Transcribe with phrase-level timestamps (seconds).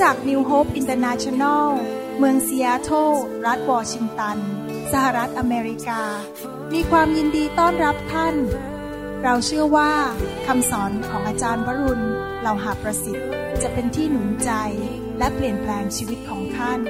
[0.00, 1.66] คริสตจักร New Hope International
[2.18, 3.10] เมืองซีแอตเทิล
[3.46, 4.38] รัฐวอชิงตัน
[4.92, 6.02] สหรัฐอเมริกา
[6.74, 8.34] มีความยินดีต้อนรับท่าน
[9.22, 9.92] เราเชื่อว่า
[10.46, 12.04] คำสอนของอาจารย์วรุณ
[12.40, 13.28] เหล่าหาประสิทธิ์
[13.62, 14.50] จะเป็นที่หนุนใจ
[15.18, 16.80] และเปลี่ยนแปลงชีวิตของท่าน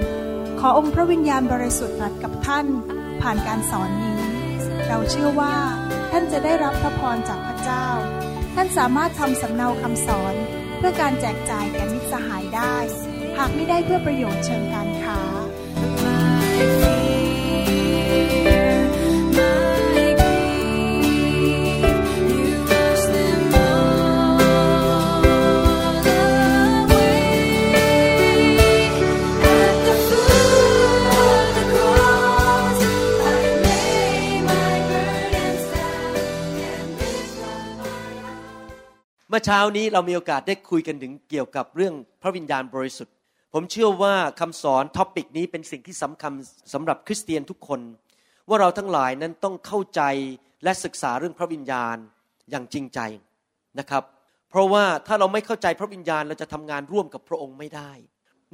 [0.61, 2.67] ขอองค์พระวิญญาณบริสุทธิ์ตรัสกับท่าน
[3.23, 4.21] ผ่านการสอนนี้
[4.89, 5.57] เราเชื่อว่า
[6.11, 7.87] ท่านจะได้รับพระพรจากพระเจ้า
[8.55, 10.37] ท่านสามารถทำสำเนาคำสอน
[10.81, 12.77] เพื่อการแจกจ่ายแก่มิตรสหายได้
[13.39, 15.19] หากไม่ได้เพื่อประโยชน์เชิงการค้า
[39.31, 43.18] เมื่อเช้านี้เรามีโอกาสได้คุยกันถึงเกี่ยวกับเรื่องพระวิญญาณบริสุทธิ์
[43.55, 46.33] ผมเชื่อว่าคำสอนท็อปิกนี้เป็นสิ่งที่สำคัญ
[46.73, 47.81] สำหรับคริสเตียนทุกคน
[48.49, 50.03] ว่าเราทั้งหลายนั้นต้องเข้าใจ
[50.65, 51.97] และศึกษาเรื่องพระวิญญาณ
[52.51, 53.01] อย่างจริงใจ
[53.79, 54.05] นะครับ
[54.51, 57.93] เพราะว่าถ้าเราไม่เข้าใจพระวิญญาณเราจะทำงานร่วมกับพระองค์ไม่ได้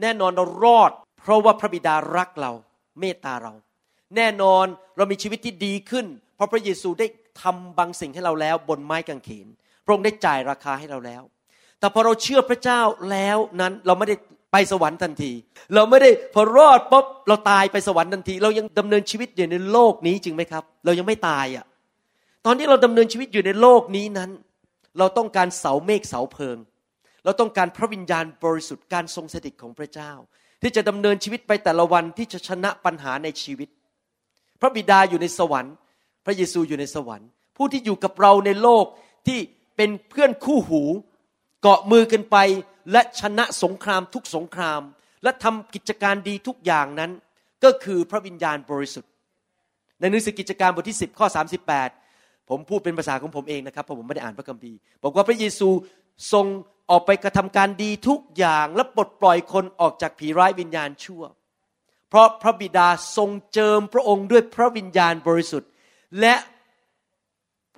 [0.01, 2.53] แน่นอนเรารอด เพราะว่าพระบิดารักเรา
[3.01, 3.53] เมตตาเรา
[4.17, 7.07] แน่นอนเรามีชีวิตที่ดีขึ้น เพราะพระเยซูได้
[7.43, 9.47] ทำบางสิ่งให้เราแล้วบนไม้กางเขน
[9.85, 11.23] พระองค์ได้จ่ายราคาให้เราแล้ว
[11.79, 14.17] แต่พอเราเชื่อพระเจ้าแล้วนั้นเราไม่ได้
[14.57, 15.33] ไปสวรรค์ทันที
[15.75, 21.65] เราไม่ได้พอรอดปุ๊บเราตายไปสวรรค์ทันที เรายังดำเนินชีวิตอยู่ในโลกนี้จริงไหมครับ เรายังไม่ตายอะ
[22.47, 24.31] ตอนที่เราดำเนินชีวิตอยู่ในโลกนี้นั้น
[24.99, 26.57] เราต้องการเสาเมฆเสาเพลิง
[27.25, 30.13] เราต้องการพระวิญญาณบริสุทธิ์การทรงสถิตของพระเจ้า
[30.63, 33.69] ที่จะดำเนินชีวิตไปแต่ละวันที่จะชนะปัญหาในชีวิต
[34.61, 35.75] พระบิดาอยู่ในสวรรค์
[36.25, 38.85] พระเยซูอยู่ในสวรรค์ ผู้ที่อยู่กับเราในโลก
[39.27, 39.39] ที่
[39.77, 40.83] เป็นเพื่อนคู่หู
[41.63, 42.37] เกาะมือกันไป
[42.93, 44.81] และชนะสงครามทุกสงคราม
[45.23, 47.11] และทำกิจการดีทุกอย่างนั้น
[47.65, 49.11] ก็คือพระวิญญาณบริสุทธิ์
[50.01, 51.27] ในหนังสือกิจการบทที่ 10 ข้อ
[51.89, 55.69] 38 ผมพูดเป็นภาษาของผมเองนะครับเพราะผมไม่ได้อ่านพระคัมภีร์บอกว่าพระเยซู
[56.33, 56.47] ทรง
[56.91, 61.23] ออกไปกระทำการดีทุกอย่างและปลดปล่อยคนออกจากผีร้ายวิญญาณชั่ว
[62.09, 65.71] เพราะพระบิดาทรงเจิมพระองค์ด้วยพระวิญญาณบริสุทธิ์
[66.21, 66.35] และ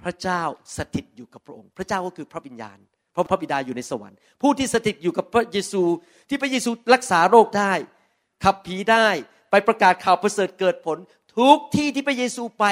[0.02, 0.42] พระเจ้า
[0.76, 2.78] สถิตอยู่กับพระองค์ พระเจ้าก็คือพระวิญญาณ
[3.16, 5.82] เพราะพระบิดาอยู่ในสวรรค์ ผู้ที่สถิตอยู่กับพระเยซู
[6.28, 7.72] ที่พระเยซูรักษาโรคได้
[8.44, 9.08] ขับผีได้
[9.50, 10.98] ไปประกาศข่าวประเสริฐเกิดผล
[11.38, 12.64] ทุกที่ที่พระเยซูไป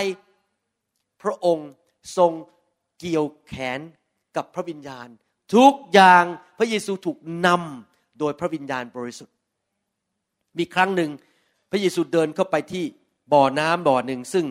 [1.22, 1.71] พระองค์
[2.16, 2.32] ทรง
[3.00, 3.81] เกี่ยวแขน
[4.37, 5.09] กับพระวิญญาณ
[5.55, 6.25] ทุกอย่าง
[6.59, 9.34] พระเยซูถูกนำโดยพระวิญญาณบริสุทธิ์
[10.59, 11.11] มีครั้งหนึ่ง
[11.71, 12.84] พระเยซูเดินเข้าไปที่
[13.32, 14.47] บ่อน้ำบ่อหนึ่งซึ่ง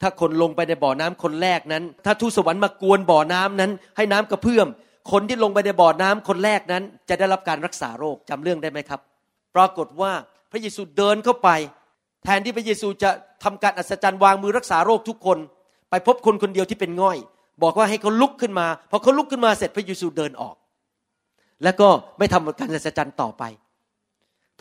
[0.00, 4.68] ถ้าคนลงไปในบ่อน้ำคนแรกนั้น ถ้าทูตสวรรค์มากวนบ่อน้ำนั้น ให้น้ำกระเพื่อม
[5.10, 9.00] คนที่ลงไปในบ่อน้ำคนแรกนั้น จะได้รับการรักษาโรคจำเรื่องได้ไหมครับ
[9.56, 10.12] ปรากฏว่า
[10.50, 11.48] พระเยซูเดินเข้าไป
[12.24, 13.10] แทนที่พระเยซูจะ
[13.44, 15.38] ทำการอัศจรรย์วางมือรักษาโรคทุกคน
[15.90, 17.18] ไปพบคนคนเดียวที่เป็นง่อย
[17.62, 20.56] บอกว่าให้เขาลุกขึ้นมาพอเขาลุกขึ้นมาเสร็จพระเยซูเดินออก
[21.64, 21.88] แล้วก็
[22.18, 23.42] ไม่ทำการอัศจรรย์ต่อไป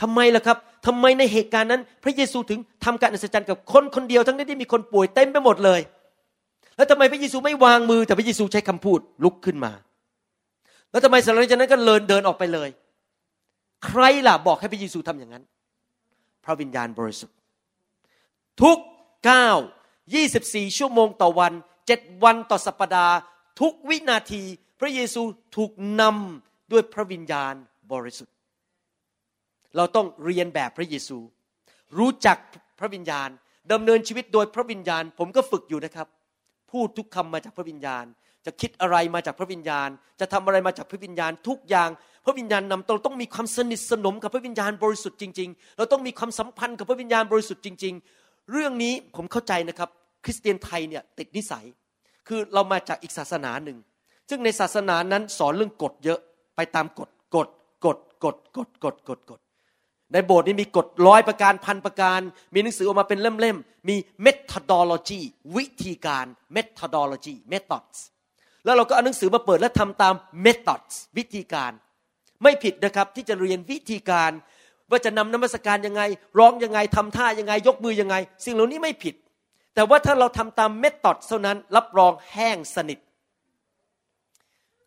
[0.02, 5.82] ทำไมล่ะครับทำไมในเหตุการณ์นั้น พระเยซูถึงทำการอัศจรรย์กับคนคนเดียวทั้งที่มีคนป่วยเต็มไปหมดเลย
[6.78, 9.72] แล้วทำไมพระเยซูไม่วางมือแต่พระเยซูใช้คำพูดลุกขึ้นมา
[10.94, 12.70] แล้วทำไมหลังจากนั้นก็เลินเดินออกไปเลย
[13.86, 15.44] ใครล่ะบอกให้พระเยซูทำอย่างนั้น
[16.46, 17.36] พระวิญญาณบริสุทธิ์
[18.62, 18.78] ทุก
[19.30, 19.48] ก้า
[20.14, 21.54] ยี่สิบสี่ชั่วโมงต่อวัน
[21.88, 23.16] เจ็ดวันต่อสัปปดาห์
[23.62, 24.42] ทุกวินาที
[24.80, 25.22] พระเยซู
[25.56, 25.72] ถูก
[26.02, 27.54] นำด้วยพระวิญญาณ
[27.92, 28.36] บริสุทธิ์
[29.76, 31.18] เราต้องเรียนแบบพระเยซู
[31.98, 32.38] รู้จัก
[32.80, 33.30] พระวิญญาณ
[33.72, 36.08] ดำเนินชีวิตโดยพระวิญญาณ ผมก็ฝึกอยู่นะครับ
[36.72, 38.06] พูดทุกคำมาจากพระวิญญาณ
[38.46, 39.90] จะคิดอะไรมาจากพระวิญญาณ
[40.20, 41.90] จะทำอะไรมาจากพระวิญญาณทุกอย่าง
[42.26, 49.90] พระวิญญาณนำเราต้องมีความสนิทสนมกับพระวิญญาณบริสุทธิ์จริง ๆ เราต้องมีความสัมพันธ์กับพระวิญญาณบริสุทธิ์จริง ๆ เรื่องนี้ผมเข้าใจนะครับ
[50.24, 51.66] คริสเตียนไทยเนี่ยติดนิสัย
[52.28, 53.78] คือเรามาจากอีกศาสนาหนึ่ง
[54.30, 56.20] ซึ่งในศาสนานั้นสอนเรื่องกฎเยอะ
[56.56, 57.48] ไปตามกฎกฎ
[57.86, 59.40] กฎกฎกฎกฎกฎกฎ
[60.14, 62.20] ในโบสถ์นี้มีกฎร้อยประการพันประการ
[62.54, 63.96] มีหนังสือออกมาเป็นเล่มๆ มี
[64.26, 65.22] methodology
[65.56, 66.26] วิธีการ
[66.56, 67.98] methodology methods
[68.66, 70.14] แล้วเราก็เอาหนังสือมาเปิดและทำตาม
[70.46, 71.72] methods วิธีการ
[72.44, 74.32] ไม่ผิดนะครับที่จะเรียนวิธีการ
[74.90, 76.02] ว่าจะนำนมัสการยังไง
[76.40, 78.16] ร้องยังไงทำท่ายังไง ยกมือยังไง
[78.46, 79.16] สิ่งเหล่านี้ไม่ผิด
[79.76, 83.00] แต่ว่าถ้าเราทำตามเมธอดเท่านั้น รับรองแห้งสนิท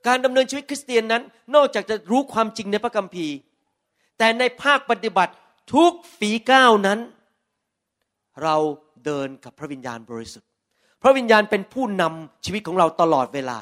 [0.06, 1.22] การดำเนินชีวิตคริสเตียนนั้น
[1.54, 3.34] นอกจากจะรู้ความจริงในพระคัมภีร์
[4.18, 5.32] แต่ในภาคปฏิบัติ
[5.74, 6.98] ทุกฝีก้าวนั้น
[8.42, 8.56] เรา
[9.04, 10.50] เดินกับพระวิญญาณบริสุทธิ์
[11.06, 13.58] ระวิญญาณเป็นผู้นำชีวิตของเราตลอดเวลา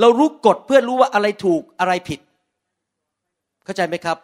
[0.00, 2.20] เรารู้กฎเพื่อรู้ว่าอะไรถูกอะไรผิด
[3.64, 4.16] เข้าใจไหมครับ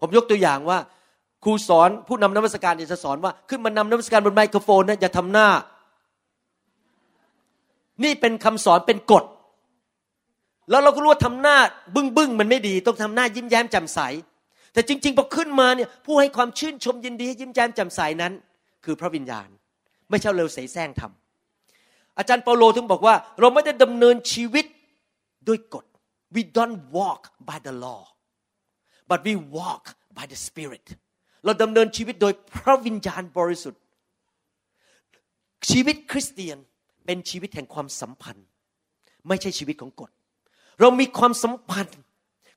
[0.00, 0.78] ผมยกตัวอย่างว่า
[1.44, 5.48] ครูสอนผู้นำนมัสการจะสอนว่า ขึ้นมานำนมัสการบนไมโครโฟนนะอย่าทำหน้า
[8.04, 9.24] นี่เป็นคำสอนเป็นกฎ
[10.70, 11.56] แล้วเราก็รู้ว่าทำหน้า
[11.94, 14.00] บึ้งบึ้งมันไม่ดี ต้องทำหน้ายิ้มแย้มแจ่มใส
[14.72, 18.32] แต่จริง ๆพอขึ้นมาเนี่ยผู้ให้ความชื่นชมยินดีให้ยิ้มแย้มแจ่มใสนั้น
[18.84, 19.48] คือพระวิญญาณ
[20.10, 21.21] ไม่ใช่เร็วเสแสร้งทำ
[22.18, 24.66] อาจารย์เปาโลถึงบอกว่า เราไม่ได้ดำเนินชีวิต
[25.48, 25.84] ด้วยกฎ
[26.34, 28.02] we don't walk by the law
[29.10, 29.84] but we walk
[30.16, 30.86] by the Spirit
[31.44, 33.80] เราดำเนินชีวิตโดยพระวิญญาณบริสุทธิ์
[35.70, 36.58] ชีวิตคริสเตียน
[37.04, 38.46] เป็นชีวิตแห่งความสัมพันธ์
[39.28, 40.10] ไม่ใช่ชีวิตของกฎ
[40.80, 42.00] เรามีความสัมพันธ์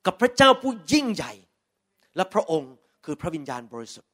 [0.06, 1.34] กับพระเจ้าผู้ยิ่งใหญ่
[2.16, 2.72] และพระองค์
[3.06, 4.10] คือพระวิญญาณบริสุทธิ์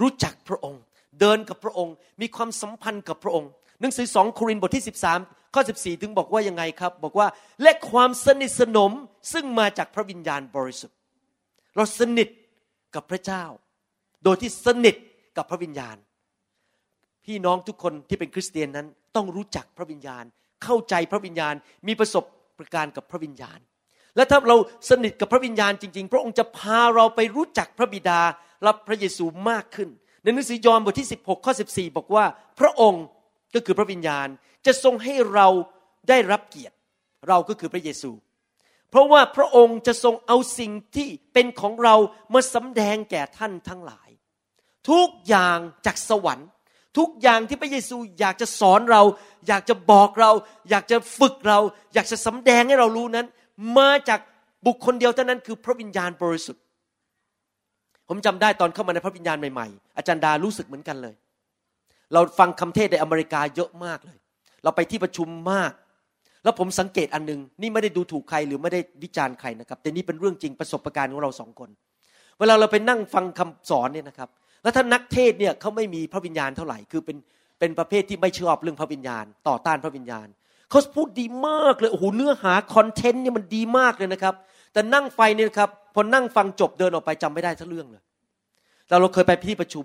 [0.00, 0.82] รู้จักพระองค์
[1.20, 3.50] เดินกับพระองค์ มีความสัมพันธ์กับพระองค์
[3.82, 4.84] หนังสือสองโครินธ์บทที่
[5.16, 7.26] 13 ข้อ 14 ถึงบอกว่ายังไงครับ บอกว่า
[7.62, 8.92] และความสนิทสนม
[9.32, 10.96] ซึ่งมาจากพระวิญญาณบริสุทธิ์
[11.76, 12.28] เราสนิท
[12.94, 13.44] กับพระเจ้า
[14.24, 14.96] โดยที่สนิท
[15.36, 15.96] กับพระวิญญาณ
[17.24, 18.86] พี่น้องทุกคนที่เป็นคริสเตียนนั้น
[19.16, 20.24] ต้องรู้จักพระวิญญาณ
[20.64, 21.54] เข้าใจพระวิญญาณ
[21.86, 22.24] มีประสบ
[22.58, 23.58] ประการกับพระวิญญาณ
[24.16, 24.56] และถ้าเรา
[24.90, 28.20] สนิทกับพระวิญญาณจริง ๆ พระองค์จะพาเราไปรู้จักพระบิดา
[28.62, 29.88] และพระเยซูมากขึ้น
[30.22, 32.24] ในหนังสือยอห์นบทที่ 16 ข้อ 14 บอกว่า
[32.60, 33.04] พระองค์
[33.54, 34.28] ก็คือพระวิญญาณ
[34.66, 35.48] จะทรงให้เรา
[36.08, 36.76] ได้รับเกียรติ
[37.28, 38.10] เราก็คือพระเยซู
[38.90, 41.94] เพราะว่าพระองค์จะทรงเอาสิ่งที่เป็นของเรา
[42.34, 44.08] มาสำแดงแก่ท่านทั้งหลาย
[44.90, 46.48] ทุกอย่างจากสวรรค์
[46.98, 49.02] ทุกอย่างที่พระเยซูอยากจะสอนเรา
[49.48, 50.30] อยากจะบอกเรา
[50.70, 51.58] อยากจะฝึกเรา
[51.94, 53.26] อยากจะสำแดงให้เรารู้นั้น
[53.78, 54.20] มาจาก
[54.66, 56.62] บุคคลเดียวเท่านั้นคือพระวิญญาณบริสุทธิ์
[58.08, 61.14] ผมจำได้ตอนเข้ามาในพระวิญญาณใหม่ๆ อาจารย์ดารู้สึกเหมือนกันเลย
[62.14, 64.18] เราฟังคำเทศในอเมริกาเยอะมากเลย
[64.64, 65.72] เราไปที่ประชุมมาก
[66.44, 71.70] แล้วผมสังเกตอันนึงนี่ไม่ได้ดูถูกใครหรือไม่ได้วิจารณ์ใครนะครับ แต่นี่เป็นเรื่องจริงประสบการณ์ของเราสองคน
[72.38, 74.28] เวลาเราไปนั่งฟังคำสอนเนี่ยนะครับ
[74.62, 77.16] แล้วถ้านักเทศเนี่ยเขาไม่มีพระวิญญาณเท่าไหร่ คือเป็น
[77.58, 80.26] เป็นประเภทที่ไม่ชอบเรื่องพระวิญญาณ ต่อต้านพระวิญญาณ
[80.70, 84.34] เขาพูดดีมากเลยโอ้โหเนื้อหา content เนี่ยมันดีมากเลยนะครับ
[84.72, 88.02] แต่นั่งไฟเนี่ยครับพอนั่งฟังจบเดินออกไปจำไม่ได้ทั้งเรื่องเลย
[88.88, 89.84] แต่เราเคยไปที่ประชุม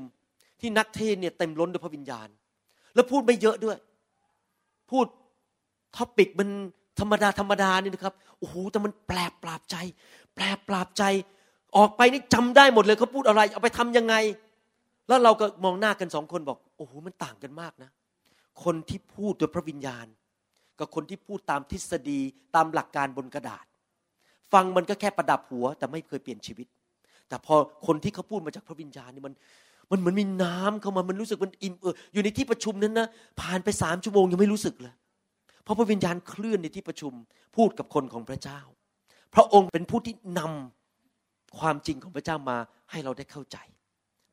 [0.59, 2.27] ที่นักเทศน์เนี่ยเต็มล้นด้วยพระวิญญาณ
[2.95, 3.77] แล้วพูดไม่เยอะด้วย
[4.91, 5.05] พูด
[5.97, 6.49] topic มัน
[6.99, 9.75] ธรรมดาธรรมดานี่นะครับโอ้โหแต่มันแปลบปลาบใจ
[10.35, 11.03] แปลบปลาบใจ
[11.77, 14.15] ออกไปนี่จำได้หมดเลยเขาพูดอะไร เอาไปทำยังไง
[15.07, 17.91] แล้วเราก็มองหน้ากันสองคนบอกโอ้โหมันต่างกันมากนะ
[18.63, 20.05] คนที่พูดโดยพระวิญญาณ
[20.79, 22.19] กับคนที่พูดตามทฤษฎี
[22.55, 23.65] ตามหลักการบนกระดาษ
[24.53, 26.67] ฟังมันก็แค่ประดับหัว แต่ไม่เคยเปลี่ยนชีวิต
[27.27, 27.55] แต่พอ
[27.87, 29.33] คนที่เขาพูดมาจากพระวิญญาณนี่มัน
[29.91, 33.07] มันเหมือนมีน้ำเข้ามามันรู้สึกมันอิ่มเอออยู่ในที่ประชุมนั้นนะ
[33.41, 34.93] ผ่านไปสามชั่วโมงยังไม่รู้สึกเลย
[35.63, 37.13] เพราะพระวิญญาณเคลื่อนในที่ประชุม
[37.55, 38.59] พูดกับคนของพระเจ้า
[39.35, 42.57] พระองค์เป็นผู้ที่นำความจริงของพระเจ้ามา
[42.91, 43.57] ให้เราได้เข้าใจ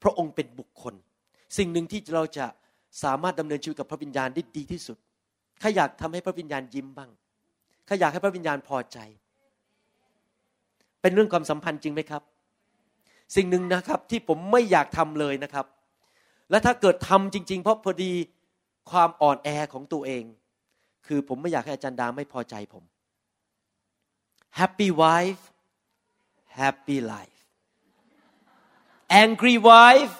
[0.02, 0.94] พระองค์เป็นบุคคล
[1.58, 2.46] สิ่งหนึ่งที่เราจะ
[3.02, 4.98] สามารถดำเนินชีวิตกับพระวิญญาณได้ดีที่สุด
[5.62, 7.10] ข้าอยากทำให้พระวิญญาณยิ้มบ้าง
[7.88, 8.98] ข้าอยากให้พระวิญญาณพอใจ
[11.00, 12.22] เป็นเรื่องความสัมพันธ์จริงไหมครับ
[13.36, 15.66] สิ่งหนึ่งนะครับที่ผมไม่อยากทำเลยนะครับ
[16.50, 18.12] และถ้าเกิดทำจริง ๆ เพราะพอดี
[18.90, 20.24] ความอ่อนแอของตัวเอง
[21.06, 22.84] คือผมไม่อยากให้อาจารย์ดาไม่พอใจผม
[24.58, 25.43] Happy wife
[26.60, 27.38] happy life
[29.22, 30.14] angry wife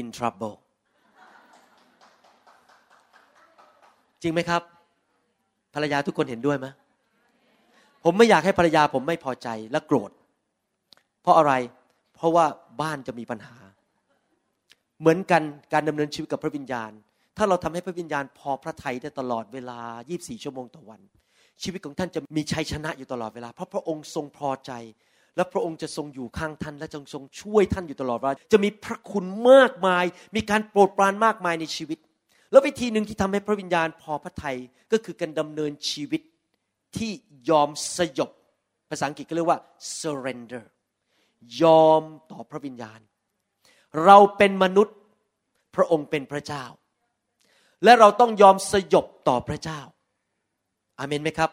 [0.00, 0.56] in trouble
[4.22, 4.62] จริงไหมครับ
[5.74, 6.66] ภรรยาทุกคนเห็นด้วยไหม
[8.04, 10.10] ผมไม่อยากให้ภรรยาผมไม่พอใจและโกรธ
[11.26, 11.54] เพราะอะไร
[12.14, 12.46] เพราะว่า
[12.80, 13.56] บ้านจะมีปัญหา
[15.00, 15.42] เหมือนกัน
[15.72, 16.90] การดำเนินชีวิตกับพระวิญญาณ
[17.36, 19.80] ถ้าเราทำให้พระวิญญาณพอพระทัยได้ตลอดเวลา
[20.12, 21.00] 24 ชั่วโมงต่อวัน
[21.62, 24.72] ชีวิตของท่านจะมีชัยชนะอยู่ตลอดเวลา เพราะพระองค์ทรงพอใจ
[25.36, 30.04] และพระองค์จะทรงอยู่ข้างท่าน และจงทรงช่วยท่านอยู่ตลอดเวลา จะมีพระคุณมากมาย
[30.36, 31.98] มีการโปรดปรานมากมายในชีวิต
[32.50, 34.56] แล้ววิธีหนึ่งที่ทำให้พระวิญญาณพอพระทัย
[34.92, 36.22] ก็คือการดำเนินชีวิต
[36.96, 37.10] ที่
[37.50, 38.30] ยอมสยบ
[38.90, 39.60] ภาษาอังกฤษก็เรียกว่า
[40.00, 40.64] surrender
[41.62, 43.00] ยอมต่อพระวิญญาณ
[44.04, 44.96] เราเป็นมนุษย์
[45.76, 46.64] พระองค์เป็นพระเจ้า
[47.84, 49.80] และเราต้องยอมสยบต่อพระเจ้า
[50.98, 51.50] อาเมนไหมครับ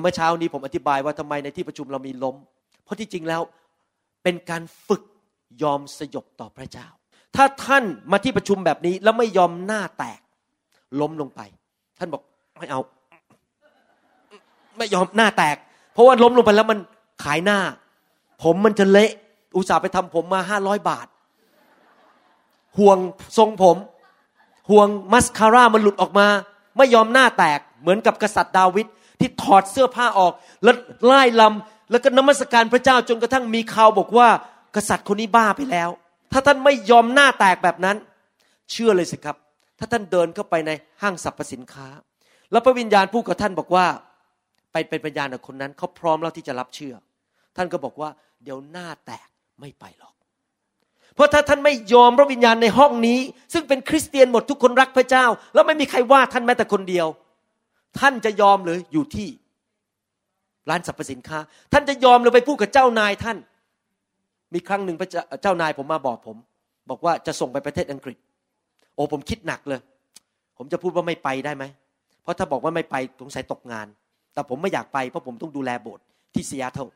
[0.00, 2.36] เมื่อเช้านี้ผมอธิบายว่าทำไมในที่ประชุมเรามีล้ม
[2.84, 3.42] เพราะที่จริงแล้ว
[4.22, 5.02] เป็นการฝึก
[5.62, 6.86] ยอมสยบต่อพระเจ้า
[7.36, 10.20] ถ้าท่านมาที่ประชุมแบบนี้แล้วไม่ยอมหน้าแตก
[11.00, 11.40] ล้มลงไป
[11.98, 12.22] ท่านบอก
[12.58, 12.80] ไม่เอา
[14.78, 15.56] ไม่ยอมหน้าแตก
[15.92, 16.78] เพราะว่าล้มลงไปแล้วมัน
[17.24, 17.58] ขายหน้า
[18.42, 19.10] ผมมันจะเละ
[19.56, 21.06] อุตส่าห์ไปทำผมมาห้าร้อยบาท
[22.78, 22.98] ห่วง
[23.38, 23.76] ทรงผม
[24.70, 26.26] ห่วงมัสคาร่ามันหลุดออกมา
[26.76, 28.86] ไม่ยอมหน้าแตกเหมือนกับกษัตริย์ดาวิด
[29.20, 30.32] ที่ถอดเสื้อผ้าออก
[30.64, 31.42] แล้วไล่ล
[31.90, 34.28] แล้วก็นมัสการพระเจ้าจนกระทั่งมีข่าวบอกว่า
[34.76, 35.90] กษัตริย์คนนี้บ้าไปแล้ว
[36.32, 37.96] ถ้าท่านไม่ยอมหน้าแตกแบบนั้น
[38.70, 39.36] เชื่อเลยสิครับ
[39.78, 40.70] ถ้าท่านเดินเข้าไปใน
[41.02, 41.86] ห้างสรรพสินค้า
[42.52, 43.86] แล้วพระวิญญาณพูดกับท่านบอกว่า
[44.72, 46.94] ไปเป็นพยานกับคนนั้นเขาพร้อมแล้วที่จะรับเชื่อ
[47.56, 48.10] ท่านก็บอกว่า
[48.42, 49.28] เดี๋ยวหน้าแตก
[49.60, 50.14] ไม่ไปหรอก
[51.14, 53.20] เพราะถ้าท่านไม่ยอมพระวิญญาณในห้องนี้
[53.52, 57.06] ซึ่งเป็นคริสเตียนหมดทุกคนรักพระเจ้า แล้วไม่มีใครว่าท่านแม้แต่คนเดียว
[57.98, 59.28] ท่านจะยอมหรืออยู่ที่
[60.70, 61.38] ร้านสรรพสินค้า
[61.72, 63.38] ท่านจะยอมหรือไปพูดกับเจ้านายท่าน
[64.54, 65.10] มีครั้งหนึ่งพระ
[65.42, 66.36] เจ้านายผมมาบอกผม
[66.90, 68.18] บอกว่าจะส่งไปประเทศอังกฤษ
[68.94, 69.80] โอ้ผมคิดหนักเลย
[70.58, 71.64] ผมจะพูดว่าไม่ไปได้ไหม
[72.22, 73.86] เพราะถ้าบอกว่าไม่ไปสงสัยตกงาน
[74.34, 76.04] แต่ผมไม่อยากไปเพราะผมต้องดูแลโบสถ์
[76.34, 76.86] ที่เซีแอตเทล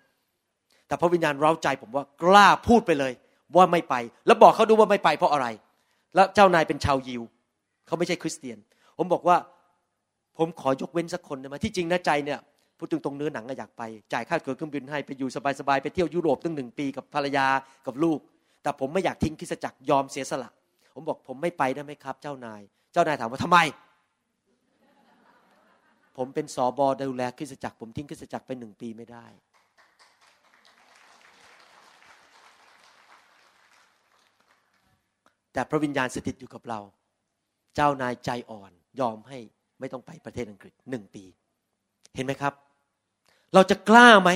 [0.86, 3.12] แต่พระวิญญาณเร้าใจผมว่ากล้าพูดไปเลย
[3.56, 3.94] ว่าไม่ไป
[4.26, 5.46] แล้วบอกเขาดูว่าไม่ไปเพราะอะไร
[6.14, 7.22] แล้วเจ้านายเป็นชาวยิว
[7.86, 8.58] เขาไม่ใช่คริสเตียน
[8.98, 9.36] ผมบอกว่า
[10.38, 12.38] ผมขอยกเว้นสักคนได้ไหมที่จริงนะใจเนี่ย
[12.78, 15.28] พูดถึงตรงเนื้อหนังก็อยากไป จ่ายค่าเกิดเครื่องบินให้ไปอยู่
[15.60, 17.46] สบายๆไปเที่ยวยุโรปตั้งหนึ่งปีกับภรรยา
[17.86, 18.18] กับลูก
[18.62, 20.50] แต่ผมไม่อยากทิ้งคริสจักรยอมเสียสละ
[20.94, 22.60] ผมบอกผมไม่ไปได้ไหมครับ เจ้านาย
[22.92, 23.58] เจ้านายถามว่าทำไม
[26.16, 29.26] ผมเป็นสอบอดูแลคริสจักรผมทิ้งคริสจักรไปหนึ่งปีไม่ได้
[35.54, 36.80] แต่พระวิญญาณสถิตอยู่กับเรา
[37.74, 38.70] เจ้านายใจอ่อน
[39.00, 39.38] ยอมให้
[39.80, 41.24] ไม่ต้องไปประเทศอังกฤษหนึ่งปี
[42.14, 42.52] เห็นไหมครับ
[43.54, 44.30] เราจะกล้าไหม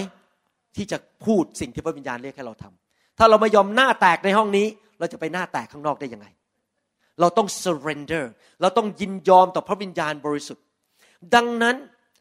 [0.76, 4.66] ที่จะพูดสิ่งที่พระวิญญาณเรียกให้เราทำถ้าเราไม่ยอมหน้าแตกในห้องนี้
[4.98, 6.26] เราจะไปหน้าแตกข้างนอกได้ยังไง
[7.20, 8.24] เราต้อง surrender
[8.60, 10.64] เราต้องยินยอมต่อพระวิญญาณบริสุทธิ์
[11.34, 11.76] ดังนั้น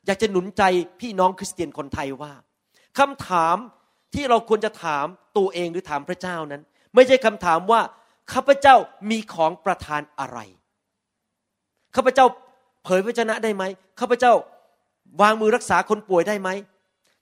[0.05, 0.63] อยากจะหนุนใจ
[1.01, 2.33] พี่น้องคริสเตียนคนไทยว่า
[2.99, 3.55] คำถาม
[4.13, 5.05] ที่เราควรจะถาม
[5.37, 6.61] ตัวเองหรือถามพระเจ้านั้น
[6.95, 7.81] ไม่ใช่คำถามว่า
[8.33, 8.75] ข้าพเจ้า
[9.11, 10.39] มีของประทานอะไร
[11.95, 12.25] ข้าพเจ้า
[12.83, 13.63] เผยพระชนะได้ไหม
[13.99, 14.33] ข้าพเจ้า
[15.21, 16.49] วางมือรักษาคนป่วยได้ไหม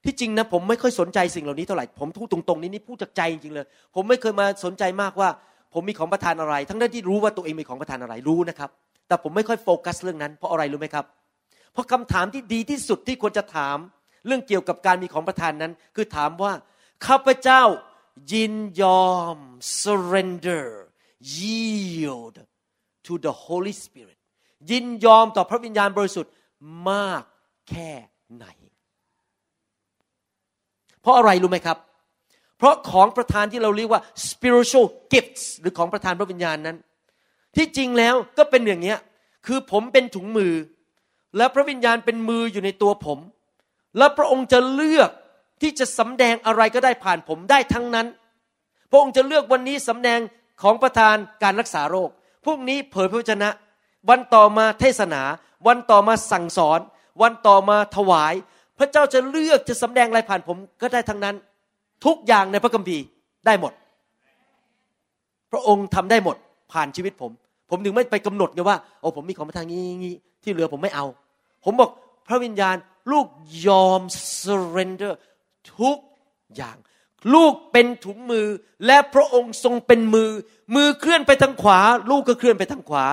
[0.03, 5.29] ที่จริงนะผมไม่ค่อยสนใจสิ่งเหล่านี้เท่าไหร่ ผมพูดตรงๆนี้นี่พูดจากใจจริงเลย ผมไม่เคยมาสนใจมากว่า
[5.73, 8.69] ผมมีของประทานอะไร ทั้งนั้นที่รู้ว่าตัวเองมีของประทานอะไรรู้นะครับ
[9.07, 11.05] แต่ผมไม่ค่อยโฟกัสเรื่องนั้น เพราะอะไรรู้ไหมครับ
[11.73, 13.77] เพราะคำถามที่ดีที่สุดที่ควรจะถาม
[14.27, 16.51] เรื่องเกี่ยวกับการมีของประทานนั้น คือถามว่า
[17.07, 17.61] ข้าพเจ้า
[18.33, 19.37] ยินยอม
[19.81, 20.65] surrender
[21.39, 22.35] yield
[23.05, 24.19] to the Holy Spirit
[24.71, 26.31] ยินยอมต่อพระวิญญาณบริสุทธิ์
[26.89, 27.23] มาก
[27.69, 27.89] แค่
[28.35, 28.45] ไหน
[31.01, 31.77] เพราะอะไรรู้ไหมครับ
[32.57, 36.77] เพราะของประทานที่เราเรียกว่า spiritual gifts หรือของประทานพระวิญญาณนั้น
[37.55, 38.97] ที่จริงแล้วก็เป็นอย่างเนี้ย
[39.45, 40.53] คือผมเป็นถุงมือ
[41.37, 43.19] และพระวิญญาณเป็นมืออยู่ในตัวผม
[43.97, 45.09] และพระองค์จะเลือก
[45.61, 48.07] ที่จะสำแดงอะไรก็ได้ผ่านผมได้ทั้งนั้น
[48.91, 50.19] พระองค์จะเลือกวันนี้สำแดง
[50.61, 52.09] ของประทานการรักษาโรค
[52.45, 53.49] พรุ่งนี้เผยพระวจนะ
[54.09, 55.21] วันต่อมาเทศนา
[55.67, 56.79] วันต่อมาสั่งสอน
[57.21, 58.33] วันต่อมาถวาย
[58.77, 61.35] พระเจ้าจะเลือกจะสำแดงอะไรผ่านผมก็ได้ทั้งนั้น
[62.05, 63.03] ทุกอย่างในพระคัมภีร์
[63.45, 63.73] ได้หมด
[65.51, 66.35] พระองค์ทำได้หมด
[66.73, 67.31] ผ่านชีวิตผม
[67.69, 71.05] ผมถึงไม่ไปกำหนดไงว่าโอ้ผมมีของประทานงี้งี้ที่เหลือผมไม่เอา
[71.65, 71.89] ผมบอก
[72.27, 72.75] พระวิญญาณ
[73.11, 73.27] ลูก
[73.67, 74.01] ยอม
[74.41, 75.13] surrender
[75.79, 75.97] ทุก
[76.55, 76.77] อย่าง
[77.33, 78.47] ลูกเป็นถุงมือ
[78.85, 80.31] และพระองค์ทรงเป็นมือ
[80.75, 81.79] มือเคลื่อนไปทางขวา
[82.09, 83.05] ลูกก็เคลื่อนไปทางขวา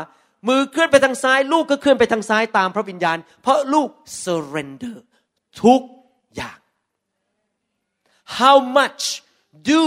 [0.49, 3.89] มือเคลื่อนไปทางซ้าย ลูกก็เคลื่อนไปทางซ้ายตามพระวิญญาณ เพราะลูก
[4.25, 4.97] surrender
[5.63, 5.81] ทุก
[6.37, 6.59] อย่าง
[8.39, 9.03] How much
[9.71, 9.83] do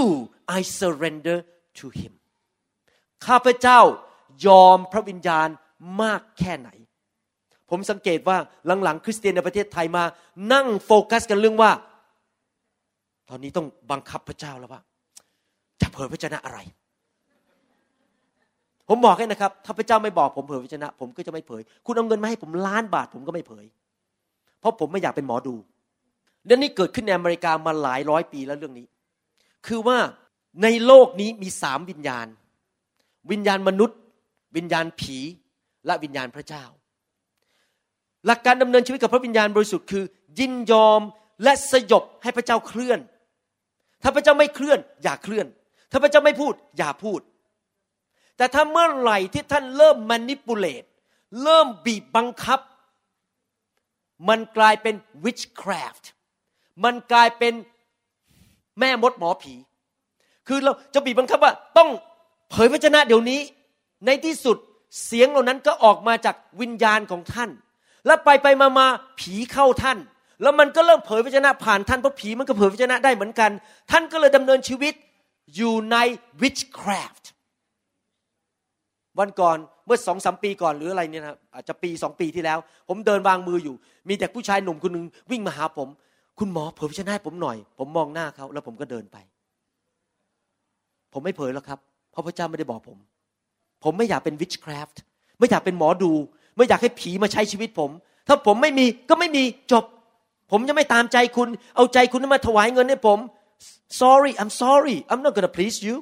[0.57, 1.37] I surrender
[1.79, 2.13] to Him
[3.25, 3.79] ข้าพเจ้า
[4.45, 5.47] ยอมพระวิญญาณ
[6.01, 6.69] มากแค่ไหน
[7.69, 8.37] ผมสังเกตว่า
[8.83, 10.03] หลังๆ คริสเตียนในประเทศไทยมา
[10.53, 11.71] นั่งโฟกัสกันเรื่องว่า
[13.29, 14.81] ตอนนี้ต้องบังคับพระเจ้าแล้วว่า
[15.81, 16.59] จะเผยพระชนะอะไร
[18.89, 23.65] ผมบอกให้นะครับ ถ้าพระเจ้าไม่บอกผมเผยพระชนะ ผมก็จะไม่เผย คุณเอาเงินมาให้ผมล้านบาท ผมก็ไม่เผย
[24.59, 25.55] เพราะผมไม่อยากเป็นหมอดู
[26.45, 28.85] เรื่องนี้เกิดขึ้นในอเมริกามาหลายร้อยปีแล้วเรื่องนี้
[29.67, 29.97] คือว่า
[30.63, 32.27] ในโลกนี้มีสามวิญญาณ
[33.31, 33.97] วิญญาณมนุษย์
[34.55, 35.17] วิญญาณผี
[35.85, 36.63] และวิญญาณพระเจ้า
[38.25, 40.03] หลักการดำเนินชีวิตกับพระวิญญาณบริสุทธิ์คือ
[40.39, 41.01] ยินยอม
[41.43, 42.99] และสยบให้พระเจ้าเคลื่อน
[44.07, 45.47] ถ้าพระเจ้าไม่เคลื่อน อย่าเคลื่อน
[45.91, 47.19] ถ้าพระเจ้าไม่พูด อย่าพูด
[48.37, 50.87] แต่ถ้าเมื่อไหร่ที่ท่านเริ่ม manipulate
[51.43, 52.59] เริ่มบีบบังคับ
[54.29, 56.05] มันกลายเป็น witchcraft
[56.83, 57.53] มันกลายเป็น
[58.79, 59.53] แม่มดหมอผี
[60.47, 61.89] คือเราจะบีบบังคับว่าต้อง
[62.49, 63.39] เผยพระชนะเดี๋ยวนี้
[64.05, 64.57] ในที่สุด
[65.05, 67.49] เสียงเหล่านั้นก็ออกมาจากวิญญาณของท่าน
[68.05, 68.87] และไปไปมามา
[69.19, 69.97] ผีเข้าท่าน
[70.41, 73.51] แล้วมันก็เริ่มเผยพระชนะผ่านท่านเพราะผีมันก็เผยพระชนะได้เหมือนกัน
[73.91, 74.93] ท่านก็เลยดำเนินชีวิต
[75.55, 75.97] อยู่ใน
[76.41, 77.25] witchcraft
[79.19, 83.75] วันก่อนเมื่อสองสามปีก่อนหรืออะไรเนี่ยนะอาจจะปีสองปีที่แล้ว ผมเดินวางมืออยู่
[84.09, 85.87] มีแต่ผู้ชายหนุ่มคนหนึ่งวิ่งมาหาผม
[86.39, 89.17] คุณหมอเผยพระชนะให้ผมหน่อย ผมมองหน้าเขาแล้วผมก็เดินไป
[91.13, 91.79] ผมไม่เผยแล้วครับ
[92.11, 92.97] เพราะพระเจ้าไม่ได้บอกผม
[93.83, 94.97] ผมไม่อยากเป็น witchcraft
[95.39, 96.11] ไม่อยากเป็นหมอดู
[96.55, 97.91] ไม่อยากให้ผีมาใช้ชีวิตผม
[98.27, 99.83] ถ้าผมไม่มีก็ไม่มีจบ
[100.51, 103.19] ผมจะไม่ตามใจคุณ เอาใจคุณมาถวายเงินให้ผม
[104.01, 105.95] sorry I'm sorry I'm not gonna please you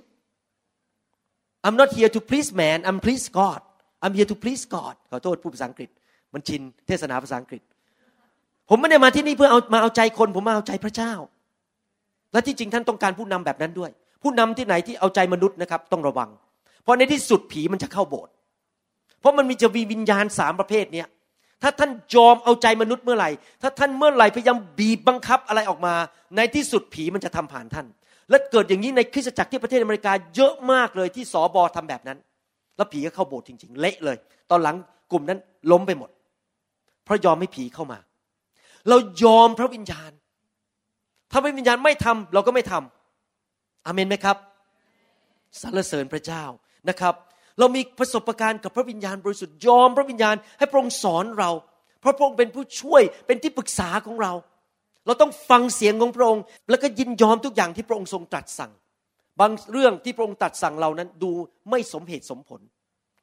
[1.65, 3.62] I'm not here to please man I'm please God
[4.03, 5.89] I'm here to please God ขอโทษพูดภาษาอังกฤษ
[6.33, 7.62] มันชินเทศนาภาษาอังกฤษ
[8.69, 11.13] ผมไม่ได้มาที่นี่เพื่อเอามาเอาใจคน ผมมาเอาใจพระเจ้า
[12.31, 13.91] และที่จริงท่านต้องการผู้นำแบบนั้นด้วย
[14.23, 16.29] ผู้นำที่ไหนที่เอาใจมนุษย์นะครับ ต้องระวัง
[16.83, 18.33] เพราะในที่สุดผีมันจะเข้าโบสถ์
[19.19, 21.07] เพราะมันมีจะมีวิญญาณสามประเภทเนี้ย
[21.63, 23.29] ถ้าท่านยอมเอาใจมนุษย์เมื่อไหร่
[23.62, 25.96] ถ้าท่านเมื่อไหร่พยายามบีบบังคับอะไรออกมา
[26.36, 27.88] ในที่สุดผีมันจะทำผ่านท่าน
[28.29, 32.17] และเกิดอย่างนี้ในคริสตจักรที่ประเทศอเมริกาเยอะมากเลยที่สอบอทำแบบนั้น
[32.77, 34.17] แล้วผีก็เข้าโบสถ์จริง ๆ เละเลย
[34.51, 34.75] ตอนหลัง
[35.12, 35.39] กลุ่มนั้น
[35.72, 36.10] ล้มไปหมด
[37.05, 38.00] เพราะยอมให้ผีเข้ามา
[38.89, 40.12] เรายอมพระวิญญาณ
[41.32, 44.38] ถ้าพระวิญญาณไม่ทำเราก็ไม่ทำอเมนไหมครับ
[45.62, 46.43] สรรเสริญพระเจ้า
[46.89, 47.13] นะครับ
[47.60, 51.51] เรามีประสบการณ์กับพระวิญญาณบริสุทธิ์ยอมพระวิญญาณให้พระองค์สอนเรา
[52.01, 54.33] เพราะพระองค์เป็นผู้ช่วยเป็นที่ปรึกษาของเรา
[55.05, 58.72] เราต้องฟังเสียงของพระองค์ แล้วก็ยินยอมทุกอย่างที่พระองค์ทรงตรัสสั่ง
[59.39, 61.31] บางเรื่องที่พระองค์ตรัสสั่งเรานั้นดู
[61.69, 62.62] ไม่สมเหตุสมผล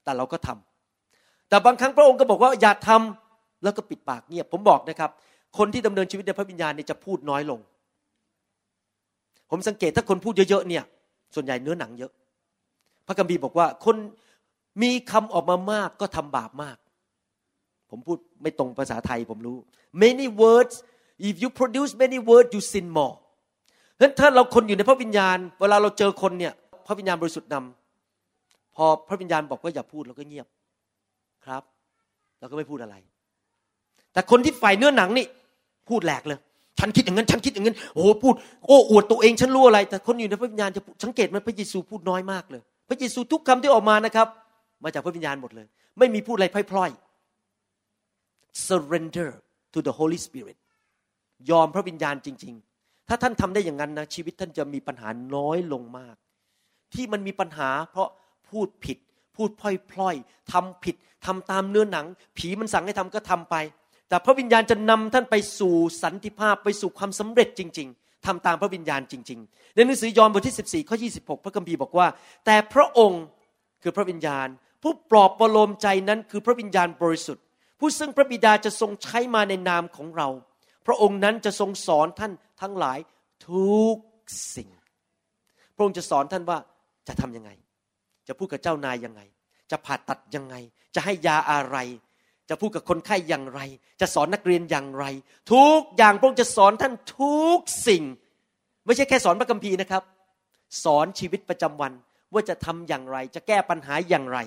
[0.05, 5.11] แต่เราก็ทำแต่บางครั้งพระองค์ก็บอกว่าอย่าทำแล้วก็ปิดปากเงียบ ผมบอกนะครับ
[5.59, 7.61] คนที่ดำเนินชีวิตในพระวิญญาณเนี่ยจะพูดน้อยลง
[9.51, 10.85] ผมสังเกตถ้าคนพูดเยอะๆเนี่ย
[11.35, 12.13] ส่วนใหญ่เนื้อหนังเยอะ
[13.11, 13.97] ระคัมภีร์บอกว่า คน
[14.83, 16.77] มีคำออกมามากก็ทำบาปมาก
[17.91, 19.57] ผมพูดไม่ตรงภาษาไทยผมรู้
[20.03, 20.75] many words
[21.29, 23.15] if you produce many words you sin more
[24.01, 26.53] นั้นถ้าเราคนอยู่ในพระวิญญาณ เวลาเราเจอคนเนี่ย
[26.87, 30.47] พระวิญญาณบริสุทธิ์นำพอพระวิญญาณบอกว่าอย่าพูดเราก็เงียบ
[31.47, 31.63] ครับ
[32.39, 32.97] เราก็ไม่พูดอะไร
[34.13, 35.27] แต่คนที่ฝ่ายเนื้อหนังนี่
[35.89, 36.39] พูดแหลกเลย
[36.79, 38.35] ฉันคิดอย่างนั้นฉันคิดอย่างนั้นโอ้พูด
[38.67, 44.29] โอ้อวดตัวเองฉันรู้อะไร แต่คนอยู่ในพระวิญญาณจะสังเกตมันพระเยซูพูดน้อยมากเลย พระเยซูทุกคำที่ออกมานะครับ
[44.85, 45.67] มาจากพระวิญญาณหมดเลย
[45.99, 49.31] ไม่มีพูดอะไรพล่อยๆ surrender
[49.73, 50.59] to the Holy Spirit
[51.51, 56.17] ยอมพระวิญญาณจริง ๆ ถ้าท่านทำได้อย่างนั้นนะชีวิตท่านจะมีปัญหาน้อยลงมาก
[56.95, 58.09] ที่มันมีปัญหา เพราะ
[58.49, 58.99] พูดผิด
[59.37, 59.63] พูดพ
[59.99, 62.07] ล่อยๆทำผิดทำตามเนื้อหนัง
[62.39, 63.57] ผีมันสั่งให้ทำก็ทำไป
[64.09, 72.07] แต่พระวิญญาณจะนำท่านไปสู่สันติภาพไปสู่ความสำเร็จจริง ๆ ทำตามพระวิญญาณจริง ๆ ในหนังสือยอห์นบทที่14ข้อ26พระคัมภีร์บอกว่า
[72.47, 73.23] แต่พระองค์
[73.83, 74.49] คือพระวิญญาณ
[74.83, 77.45] ผู้ปลอบประโลมใจนั้นคือพระวิญญาณบริสุทธิ์
[77.79, 80.29] ผู้ซึ่งพระบิดาจะทรงใช้มาในนามของเรา
[80.87, 82.99] พระองค์นั้นจะทรงสอนท่านทั้งหลาย
[83.49, 83.97] ทุก
[84.55, 84.69] สิ่ง
[85.75, 86.59] พระองค์จะสอนท่านว่า
[87.09, 87.51] จะทํำยังไง
[88.29, 89.21] จะพูดกับเจ้านายยังไง
[89.71, 90.55] จะผ่าตัดยังไง
[90.95, 91.77] จะให้ยาอะไร
[92.51, 93.61] จะพูดกับคนไข้อย่างไร
[94.01, 95.05] จะสอนนักเรียนอย่างไร
[95.53, 97.59] ทุกอย่างพระองค์จะสอนท่านทุก
[97.89, 98.03] สิ่ง
[98.87, 100.03] ไม่ใช่แค่สอนพระคัมภีร์นะครับ
[100.85, 101.93] สอนชีวิตประจำวัน
[102.33, 104.39] ว่าจะทำอย่างไร จะแก้ปัญหาอย่างไร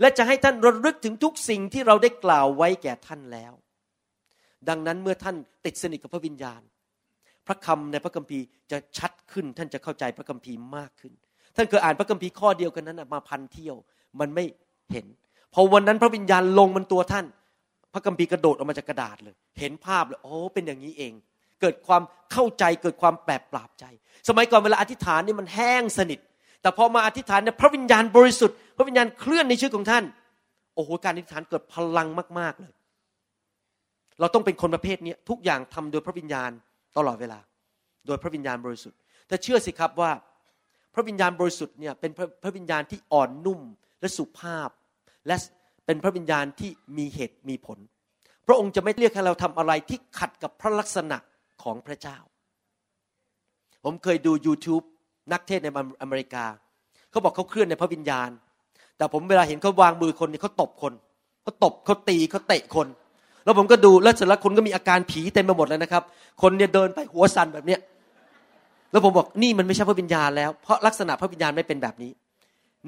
[0.00, 3.52] และจะให้ท่านระลึกถึงทุกสิ่งที่เราได้กล่าวไว้แก่ท่านแล้ว
[4.68, 6.62] ดังนั้นเมื่อท่านติดสนิทกับพระวิญญาณ
[7.46, 11.12] พระคำในพระคัมภีร์จะชัดขึ้น ท่านจะเข้าใจพระคัมภีร์มากขึ้น
[11.56, 13.76] ท่านเคยอ่านพระคัมภีร์ข้อเดียวกันนั้นมาพันเที่ยว
[14.20, 14.44] มันไม่
[14.92, 15.06] เห็น
[15.58, 17.26] พอวันนั้นพระวิญญาณลงบนตัวท่าน
[17.92, 21.12] พระคัมภีกระโดดออกมาจากกระดาษเลย เห็นภาพเลยโอ้เป็นอย่างนี้เอง
[21.60, 23.84] เกิดความเข้าใจเกิดความแปลกปราบใจ
[24.28, 26.18] สมัยก่อนเวลาอธิษฐานนี่มันแห้งสนิท
[26.62, 30.04] แต่พอมาอธิษฐานเนี่ยพระวิญญาณบริสุทธิ์ พระวิญญาณเคลื่อนในชีวิตของท่าน
[30.74, 32.72] โอ้โหการอธิษฐานเกิดพลังมาก ๆเลย
[34.20, 36.50] เราต้องเป็นคนประเภทนี้ทุกอย่างทำโดยพระวิญญาณ
[36.96, 37.38] ตลอดเวลา
[38.06, 40.10] โดยพระวิญญาณบริสุทธิ์แต่เชื่อสิครับว่า
[40.94, 43.60] พระวิญญาณบริสุทธิ์เนี่ยเป็นพระพระวิญญาณที่อ่อนนุ่ม
[44.00, 44.68] และสุภาพ
[45.26, 45.36] และ
[45.86, 47.78] เป็นพระวิญญาณที่มีเหตุมีผล
[48.46, 51.18] พระองค์จะไม่เรียกให้เราทำอะไรที่ขัดกับพระลักษณะ
[51.62, 52.18] ของพระเจ้า
[53.84, 54.84] ผมเคยดู YouTube
[55.32, 55.68] นักเทศใน
[56.02, 56.44] อเมริกา
[57.10, 58.30] เขาบอกเขาเคลื่อนในพระวิญญาณ
[58.96, 60.92] แต่ผมเวลาเห็นเขาวางมือคนนี่เขาตบคน
[61.42, 62.86] เขาตบเขาตีเขาเตะคน
[63.44, 66.02] แล้วผมก็ดูแล้วเสร็จแล้วคนก็มีอาการผีเต็มไปหมดเลยนะครับ
[66.42, 67.80] คนเนี่ยเดินไปหัวสั่นแบบเนี้ย
[68.92, 72.12] แล้วผมบอกนี่มันไม่ใช่พระวิญญาณแล้ว เพราะลักษณะพระวิญญาณไม่เป็นแบบนี้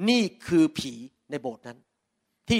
[0.09, 0.93] นี่คือผี
[1.29, 1.77] ในโบสถ์นั้น
[2.49, 2.59] ที่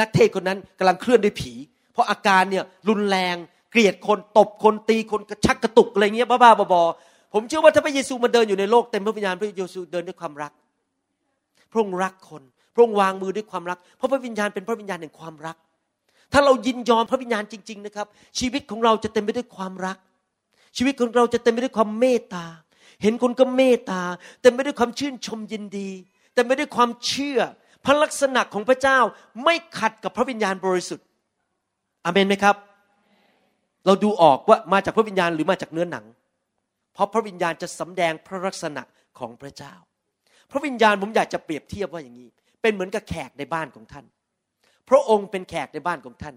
[0.00, 1.52] นักเทศคนนั้นกำลังเคลื่อนด้วยผี
[1.92, 3.36] เพราะอาการเนี่ยรุนแรง
[3.70, 10.52] เกลียดคนตบคนตีคนกระชักกระตุกอะไรเงี้ยบ้าๆบอๆผมเชื่อว่าถ้าพระเยซูมาเดินอยู่ในโลกเต็มพระวิญญาณพระเยซูเดินด้วยความรัก
[11.70, 12.42] พระองค์รักคน
[12.74, 15.56] พระองค์วางมือด้วยความรัก เพราะพระวิญญาณเป็นพระวิญญาณแห่งความรัก
[16.32, 18.06] ถ้าเรายินยอมพระวิญญาณจริง ๆ นะครับ
[18.38, 19.98] ชีวิตของเราจะเต็มไปด้วยความรัก
[20.76, 22.44] ชีวิตของเราจะเต็มไปด้วยความเมตตา
[23.02, 24.02] เห็นคนก็เมตตา
[24.42, 25.90] เต็มไปด้วยความชื่นชมยินดี
[26.34, 27.40] เต็มไปด้วยความเชื่อ
[27.88, 28.98] ระลักษณะของพระเจ้า
[29.44, 31.06] ไม่ขัดกับพระวิญญาณบริสุทธิ์
[32.04, 32.56] อเมนไหมครับ
[33.86, 36.04] เราดูออกว่ามาจากพระวิญญาณหรือมาจากเนื้อหนัง
[36.92, 38.82] เพราะพระวิญญาณจะสำแดงพระลักษณะ
[39.18, 39.74] ของพระเจ้า
[40.50, 42.28] พระวิญญาณผมอยากจะเปรียบเทียบว่าอย่างนี้
[42.62, 44.04] เป็นเหมือนกับแขกในบ้านของท่าน
[44.88, 46.34] พระองค์เป็นแขกในบ้านของท่าน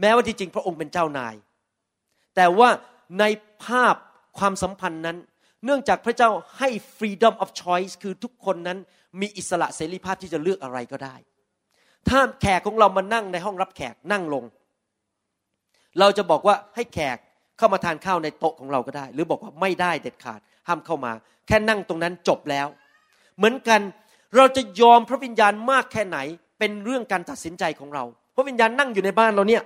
[0.00, 1.34] แม้ว่าที่จริงพระองค์เป็นเจ้านาย
[2.36, 2.68] แต่ว่า
[3.20, 3.24] ใน
[3.64, 3.94] ภาพ
[4.38, 5.16] ความสัมพันธ์นั้น
[5.66, 8.78] เนื่องจากพระเจ้าให้ freedom of choice คือทุกคนนั้น
[9.20, 11.16] มีอิสระเสรีภาพที่จะเลือกอะไรก็ได้
[12.08, 14.44] ถ้าแขกของเรามานั่งในห้องรับแขกนั่งลง
[16.00, 17.18] เราจะบอกว่าให้แขก
[17.58, 21.12] เข้ามาทานข้าวในโต๊ะของเราก็ได้ หรือบอกว่าไม่ได้เด็ดขาดห้ามเข้ามา
[21.46, 22.66] แค่นั่งตรงนั้นจบแล้ว
[23.36, 23.80] เหมือนกัน
[24.36, 26.18] เราจะยอมพระวิญญาณมากแค่ไหน
[26.58, 28.04] เป็นเรื่องการตัดสินใจของเรา
[28.36, 29.62] พระวิญญาณนั่งอยู่ในบ้านเราเนี่ย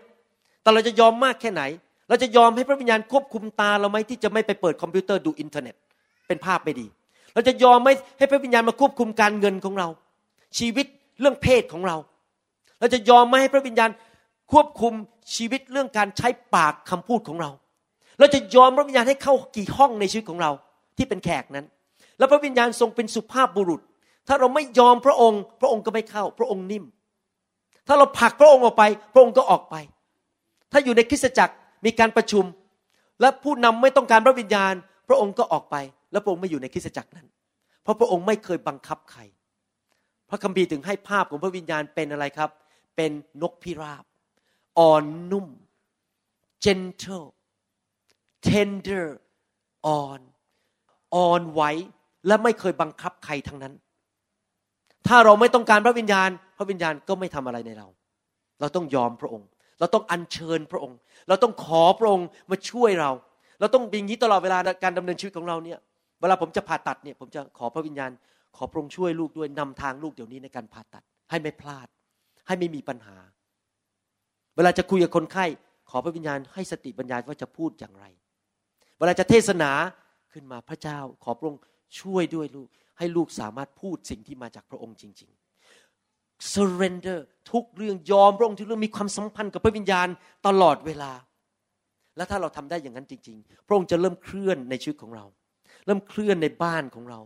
[0.62, 1.62] แต่เราจะยอมมากแค่ไหน
[2.08, 5.76] เราจะยอมให้พระวิญญาณควบคุมตาเราไหมที่จะไม่ไปเปิดคอมพิวเตอร์ดูอินเทอร์เน็ต
[6.30, 6.86] เป็นภาพไม่ดี
[7.34, 7.88] เราจะยอมไหม
[8.18, 9.88] ให้พระวิญญาณมาควบคุมการเงินของเรา
[10.58, 10.86] ชีวิต
[11.20, 11.96] เรื่องเพศของเรา
[12.80, 13.90] เราจะยอมไม่ให้พระวิญญาณ
[14.52, 14.92] ควบคุม
[15.34, 17.50] ชีวิตเรื่องการใช้ปากคำพูดของเรา
[18.18, 20.50] เราจะยอมพระวิญญาณให้เข้ากี่ห้องในชีวิตของเรา
[20.96, 21.66] ที่เป็นแขกนั้น
[22.18, 23.80] แล้วพระวิญญาณทรงเป็นสุภาพบุรุษ
[24.28, 26.84] ถ้าเราไม่ยอมพระองค์ พระองค์ก็ไม่เข้า พระองค์นิ่ม
[27.86, 29.76] ถ้าเราผลักพระองค์ออกไป พระองค์ก็ออกไป
[30.72, 32.44] ถ้าอยู่ในคริสตจักรมีการประชุม
[33.20, 34.72] และผู้นำไม่ต้องการพระวิญญาณ
[35.08, 35.76] พระองค์ก็ออกไป
[36.12, 37.26] แล้วพระองค์ไม่อยู่ในคริสตจักรนั้น
[37.82, 39.20] เพราะพระองค์ไม่เคยบังคับใคร
[40.30, 42.50] พระคัมภีร์ถึงให้ภาพของพระวิญญาณเป็นอะไรครับ
[42.96, 43.10] เป็น
[43.42, 44.04] นกพิราบ
[44.78, 45.46] อ่อนนุ่ม
[46.64, 47.28] gentle
[48.48, 49.06] tender
[49.86, 50.20] อ่อน
[51.16, 51.62] อ่อนไหว
[52.26, 53.74] และไม่เคยบังคับใครทั้งนั้น
[55.06, 57.88] ถ้าเราไม่ต้องการพระวิญญาณ พระวิญญาณก็ไม่ทำอะไรในเรา
[58.60, 59.48] เราต้องยอมพระองค์
[59.80, 63.10] เราต้องอัญเชิญพระองค์ เราต้องขอพระองค์มาช่วยเรา
[63.60, 65.78] เราต้องบิงนี้ตลอดเวลาการดำเนินชีวิตของเราเนี่ย
[66.20, 68.10] เวลาผมจะผ่าตัดเนี่ยผมจะขอพระวิญญาณ
[68.56, 71.88] ขอพระองค์ช่วยลูกด้วยนำทางลูกเดี๋ยวนี้ในการผ่าตัด ให้ไม่พลาด
[72.46, 73.16] ให้ไม่มีปัญหา
[74.56, 75.46] เวลาจะคุยกับคนไข้
[75.90, 78.04] ขอพระวิญญาณให้สติปัญญาว่าจะพูดอย่างไร
[78.98, 79.70] เวลาจะเทศนา
[80.32, 81.60] ขึ้นมาพระเจ้า ขอพระองค์
[82.00, 85.30] ช่วยด้วยลูก ให้ลูกสามารถพูดสิ่งที่มาจากพระองค์จริง
[85.88, 87.18] ๆ surrender
[87.52, 90.08] ทุกเรื่องยอมพระองค์ทุกเรื่องมีความสัมพันธ์กับพระวิญญาณ
[90.46, 91.12] ตลอดเวลา
[92.16, 95.24] และถ้าเราทำได้อย่างนั้นจริง ๆ พระองค์จะเริ่มเคลื่อนในชีวิตของเรา
[95.86, 97.20] เริ่มเคลื่อนในบ้านของเรา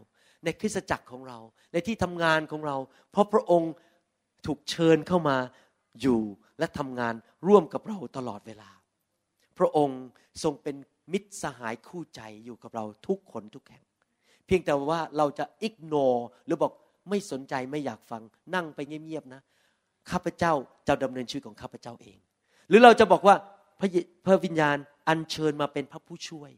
[0.45, 1.39] ในคริสตจักรของเรา
[1.73, 2.77] ในที่ทำงานของเรา
[3.11, 3.73] เพราะพระองค์
[4.47, 5.37] ถูกเชิญเข้ามา
[6.01, 6.21] อยู่
[6.59, 7.15] และทำงาน
[7.49, 8.71] ร่วมกับเราตลอดเวลา
[9.59, 10.01] พระองค์
[10.43, 10.77] ทรงเป็น
[11.13, 13.85] มิตรสหายคู่ใจอยู่กับเราทุกคนทุกแห่ง
[14.47, 15.95] เพียงแต่ว่าเราจะอิกโน
[16.47, 16.73] หรือบอก
[17.09, 18.23] ไม่สนใจไม่อยากฟัง
[18.55, 19.43] นั่งไปเงียบๆนะ
[20.11, 20.53] ข้าพเจ้า
[20.89, 22.19] จะดำเนินชีวิตของข้าพเจ้าเอง
[22.69, 23.37] หรือเราจะบอกว่า
[23.81, 23.89] พระ
[24.25, 24.77] พระวิญญาณ
[25.09, 26.51] อัญเชิญมาเป็นพระผู้ช่วย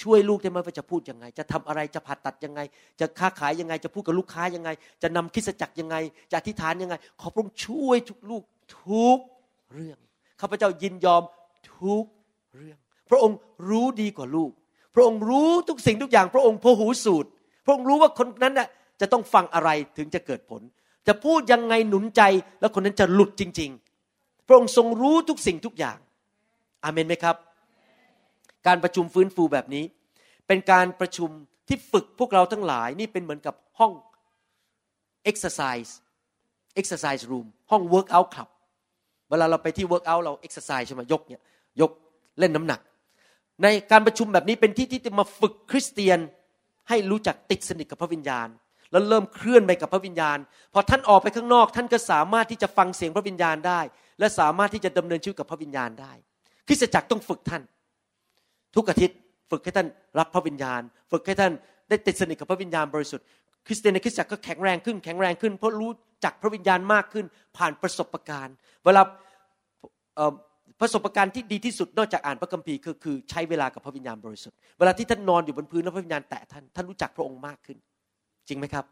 [0.00, 2.60] ช่วยลูกได้ไหมว่าจะพูดยังไง จะทำอะไรจะผ่าตัดยังไง
[3.00, 4.70] จะค้าขายยังไง จะพูดกับลูกค้ายังไง
[5.02, 5.96] จะนำคิสจักรยังไง
[6.30, 8.42] จะอธิษฐานยังไง ขอพระองค์ช่วยทุกลูก
[8.78, 9.18] ทุก
[9.72, 9.98] เรื่อง
[10.40, 11.22] ข้าพเจ้ายินยอม
[11.74, 12.04] ทุก
[12.56, 12.78] เรื่อง
[13.10, 13.36] พระองค์
[13.68, 14.50] รู้ดีกว่าลูก
[14.94, 17.28] พระองค์รู้ทุกสิ่งทุกอย่าง พระองค์พหูสูตร
[17.64, 18.68] พระองค์รู้ว่าคนนั้นน่ะ
[19.00, 20.62] จะต้องฟังอะไรถึงจะเกิดผล
[21.06, 22.22] จะพูดยังไงหนุนใจ
[22.60, 23.70] แล้วคนนั้นจะหลุดจริง
[24.08, 25.98] ๆ พระองค์ทรงรู้ทุกสิ่งทุกอย่าง
[26.84, 27.36] อาเมนไหมครับ
[28.66, 29.84] การประชุมฟื้นฟูแบบนี้
[30.46, 31.30] เป็นการประชุม
[31.68, 33.92] ที่ฝึกพวกเราทั้งหลายนี่เป็นเหมือนกับห้อง
[35.30, 35.90] exercise
[36.80, 38.48] exercise room ห้อง workout club
[39.30, 41.40] เวลาเราไปที่ workout เรา exercise ใช่ไหมยกเนี่ย
[41.80, 41.90] ยก
[42.38, 42.80] เล่นน้ำหนัก
[43.62, 46.18] ในการประชุมแบบนี้เป็นที่ที่จะมาฝึกคริสเตียน
[46.88, 48.48] ให้รู้จักติดสนิทกับพระวิญญาณ
[48.92, 50.38] แล้วเริ่มเคลื่อนไปกับพระวิญญาณ
[50.74, 53.80] พอท่านออกไปข้างนอกท่านก็สามารถที่จะฟังเสียงพระวิญญาณได้
[54.18, 56.12] และสามารถที่จะดำเนินชีวิตกับพระวิญญาณได้
[56.68, 57.62] คริสตจักรต้องฝึกท่าน
[58.76, 59.16] ทุกอาทิตย์
[59.50, 60.82] ฝึกให้ท่านรับพระวิญญาณ
[61.12, 61.52] ฝึกให้ท่าน
[61.88, 63.26] ได้ติดสนิทกับพระวิญญาณบริสุทธิ์
[63.66, 65.92] คริสเตียนในคริสตจักรก็แข็งแรงขึ้นแข็งแรงขึ้นเพราะรู้
[66.24, 67.24] จักพระวิญญาณมากขึ้น
[67.56, 69.02] ผ่านประสบการณ์ เวลา
[70.80, 77.78] ประสบการณ์ที่ดีที่สุดนอกจากอ่านพระคัมภีร์คือคือใช้เวลากับพระวิญญาณบริสุทธิ์เวลาที่ท่านนอนอยู่บนพื้นแล้วพระวิญญาณแตะท่านท่านรู้จักพระองค์มากขึ้น
[78.48, 78.84] จริงไหมครับ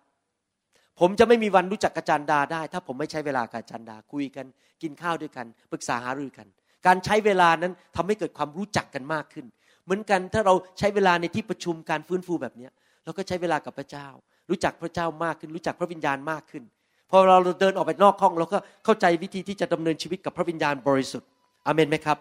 [1.01, 4.47] ผมจะไม่มีวันรู้จักอาจารย์ดาได้ ถ้าผมไม่ใช้เวลากับอาจารย์ดาคุยกัน
[4.83, 6.47] กินข้าวด้วยกันปรึกษาหารือกัน
[6.87, 9.47] การใช้เวลานั้นทำให้เกิดความรู้จักกันมากขึ้น
[9.85, 12.69] เหมือนกันถ้าเราใช้เวลาในที่ประชุมการฟื้นฟูแบบนี้
[13.05, 14.09] เราก็ใช้เวลากับพระเจ้า
[14.51, 16.65] รู้จักพระเจ้ามากขึ้น รู้จักพระวิญญาณมากขึ้น
[17.11, 21.29] พอเราเดินออกไปนอกห้องเราก็เข้าใจวิธีที่จะดำเนินชีวิตกับพระวิญญาณบริสุทธิ์
[21.67, 22.19] อเมนไหมครับ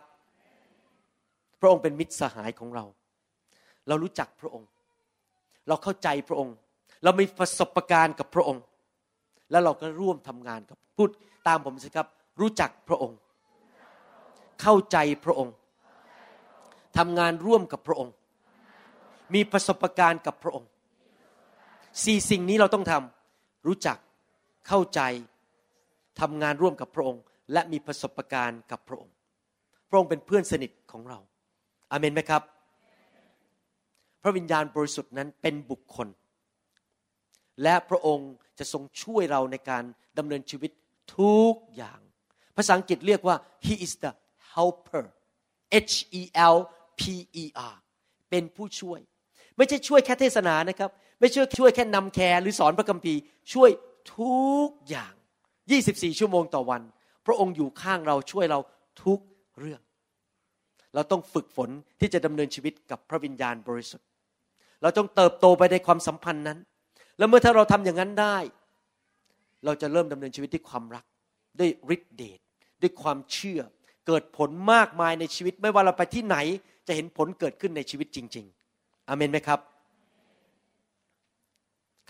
[1.62, 2.86] พระองค์เป็นมิตรสหายของเรา
[3.88, 4.68] เรารู้จักพระองค์
[5.68, 6.56] เราเข้าใจพระองค์
[7.04, 8.64] เรามีประสบการณ์กับพระองค์
[9.52, 11.10] แล้วเราก็ร่วมทำงานกับพูด
[11.48, 12.08] ตามผมสิครับ
[12.42, 13.18] รู้จักพระองค์
[14.62, 15.54] เข้าใจพระองค์
[16.98, 18.14] ทำงานร่วมกับพระองค์
[19.34, 20.70] มีประสบการณ์กับพระองค์
[22.04, 23.98] สี่สิ่งนี้เราต้องทำรู้จัก
[24.68, 25.02] เข้าใจ
[26.22, 27.22] ทำงานร่วมกับพระองค์
[27.54, 29.14] และมีประสบการณ์กับพระองค์
[29.90, 31.20] พระองค์เป็นเพื่อนสนิทของเรา
[31.92, 32.42] อเมนไหมครับ
[34.22, 36.08] พระวิญญาณบริสุทธิ์นั้นเป็นบุคคล
[37.64, 39.84] และพระองค์จะทรงช่วยเราในการ
[40.18, 40.72] ดำเนินชีวิต
[41.18, 42.00] ทุกอย่าง
[42.58, 44.12] ภาษาอังกฤษเรียกว่า he is the
[44.54, 45.06] helper
[45.92, 46.22] H E
[46.54, 46.56] L
[47.00, 47.02] P
[47.44, 47.76] E R
[48.30, 49.00] เป็นผู้ช่วย
[49.58, 53.20] ไม่ใช่ช่วยแค่เทศนานะครับ ไม่ช่วยช่วยแค่นำแคร์หรือสอนพระคัมภีร์
[53.54, 53.70] ช่วย
[54.18, 55.14] ทุกอย่าง
[55.66, 56.82] 24 ชั่วโมงต่อวัน
[57.26, 58.60] พระองค์อยู่ข้างเราช่วยเรา
[59.04, 59.20] ทุก
[59.60, 59.82] เรื่อง
[60.96, 64.08] เราต้องฝึกฝนที่จะดำเนินชีวิตกับพระวิญญาณบริสุทธิ์
[64.82, 66.60] เราต้องเติบโตไปในความสัมพันธ์นั้น
[67.18, 68.38] แล้วเมื่อถ้าเราทำอย่างนั้นได้
[69.66, 71.06] เราจะเริ่มดำเนินชีวิตด้วยความรัก
[71.60, 72.40] ด้วยฤทธิเดช
[72.82, 73.62] ด้วยความเชื่อ
[74.08, 76.38] เกิดผลมากมายในชีวิต ไม่ว่าเราไปที่ไหน
[76.88, 78.46] จะเห็นผลเกิดขึ้นในชีวิตจริง
[78.78, 79.60] ๆ อเมนไหมครับ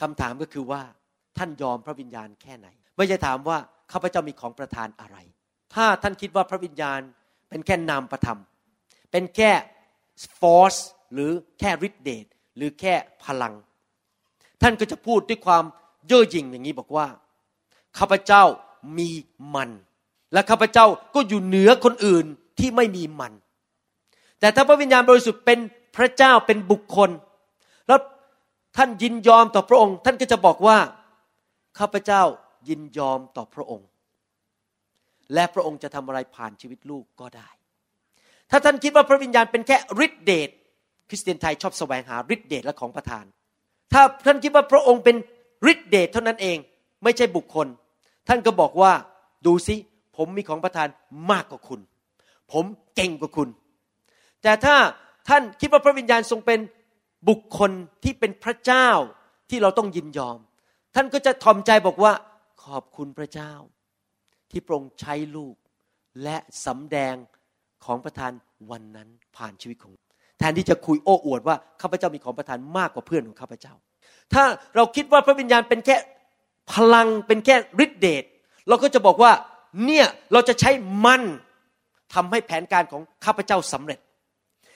[0.02, 0.82] คำถามก็คือว่า
[1.38, 3.58] ท่านยอมพระวิญญาณแค่ไหน ไม่ใช่ถามว่า
[3.92, 5.18] ข้าพเจ้ามีของประทานอะไร
[5.74, 7.00] ถ้าท่านคิดว่าพระวิญญาณ
[7.50, 8.40] เป็นแค่นามประธรรม
[9.12, 9.52] เป็นแค่
[10.40, 10.80] force
[11.14, 12.26] หรือแค่ฤทธิเดช
[12.58, 13.54] หรือแค่พลัง
[14.62, 15.64] ท่านก็จะพูดด้วยความ
[16.08, 17.08] เย่อหยิ่งอย่างนี้บอกว่า
[17.98, 18.44] ข้าพเจ้า
[18.98, 19.10] มี
[19.56, 19.70] มัน
[20.34, 22.26] และข้าพเจ้าก็อยู่เหนือคนอื่น
[22.60, 23.34] ที่ไม่มีมัน
[24.40, 25.60] แต่ถ้าพระวิญญาณบริสุทธิ์เป็น
[25.96, 27.10] พระเจ้าเป็นบุคคล
[27.88, 28.00] แล้ว
[28.78, 30.78] ท่านยินยอมต่อพระองค์ ท่านก็จะบอกว่า
[31.80, 32.22] ข้าพเจ้า
[32.70, 33.88] ยินยอมต่อพระองค์
[35.34, 37.50] และพระองค์จะทำอะไรผ่านชีวิตลูกก็ได้
[38.52, 40.50] ถ้าท่านคิดว่าพระวิญญาณเป็นแค่ฤทธิเดช
[41.10, 43.26] คริสเตียนไทยชอบแสวงหาฤทธิเดชและของประทาน
[43.94, 45.16] ถ้าท่านคิดว่าพระองค์เป็น
[45.72, 46.58] ฤทธิเดชเท่านั้นเอง
[47.04, 47.68] ไม่ใช่บุคคล
[48.28, 48.94] ท่านก็บอกว่า
[49.46, 49.76] ดูสิ
[50.24, 50.88] ผมมีของประทาน
[51.32, 51.80] มากกว่าคุณ
[52.52, 53.50] ผมเก่งกว่าคุณ
[54.44, 54.76] แต่ถ้า
[55.28, 56.60] ท่านคิดว่าพระวิญญาณทรงเป็น
[57.30, 57.72] บุคคล
[58.04, 58.90] ที่เป็นพระเจ้า
[59.50, 60.38] ที่เราต้องยินยอม
[60.96, 62.14] ท่านก็จะทอมใจบอกว่า
[62.64, 63.54] ขอบคุณพระเจ้า
[64.52, 65.56] ที่โปรงใช้ลูก
[66.24, 67.16] และสำแดง
[67.86, 68.32] ของประทาน
[68.72, 69.94] วันนั้นผ่านชีวิตของ
[70.40, 73.74] แทนที่จะคุยโอ้อวดว่าข้าพเจ้ามีของประทานมากกว่าเพื่อนของข้าพเจ้า
[74.34, 74.44] ถ้า
[74.76, 75.96] เราคิดว่าพระวิญญาณเป็นแค่
[76.74, 77.56] พลังเป็นแค่
[77.86, 78.24] ฤทธิเดช
[78.68, 79.32] เราก็จะบอกว่า
[79.86, 80.72] เนี่ยเราจะใช้
[81.06, 81.22] มัน
[82.14, 84.00] ทำให้แผนการของข้าพเจ้าสำเร็จ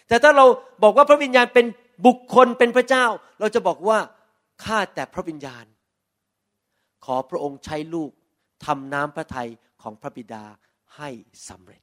[0.08, 0.46] แต่ถ้าเรา
[0.84, 1.66] บอกว่าพระวิญญาณเป็น
[2.06, 3.06] บุคคลเป็นพระเจ้า
[3.40, 3.98] เราจะบอกว่า
[4.64, 5.66] ข้าแต่พระวิญญาณ
[7.06, 8.12] ขอพระองค์ใช้ลูก
[8.66, 9.50] ทำน้ำพระทัย
[9.82, 10.44] ของพระบิดา
[10.98, 11.10] ให้
[11.50, 11.82] สำเร็จ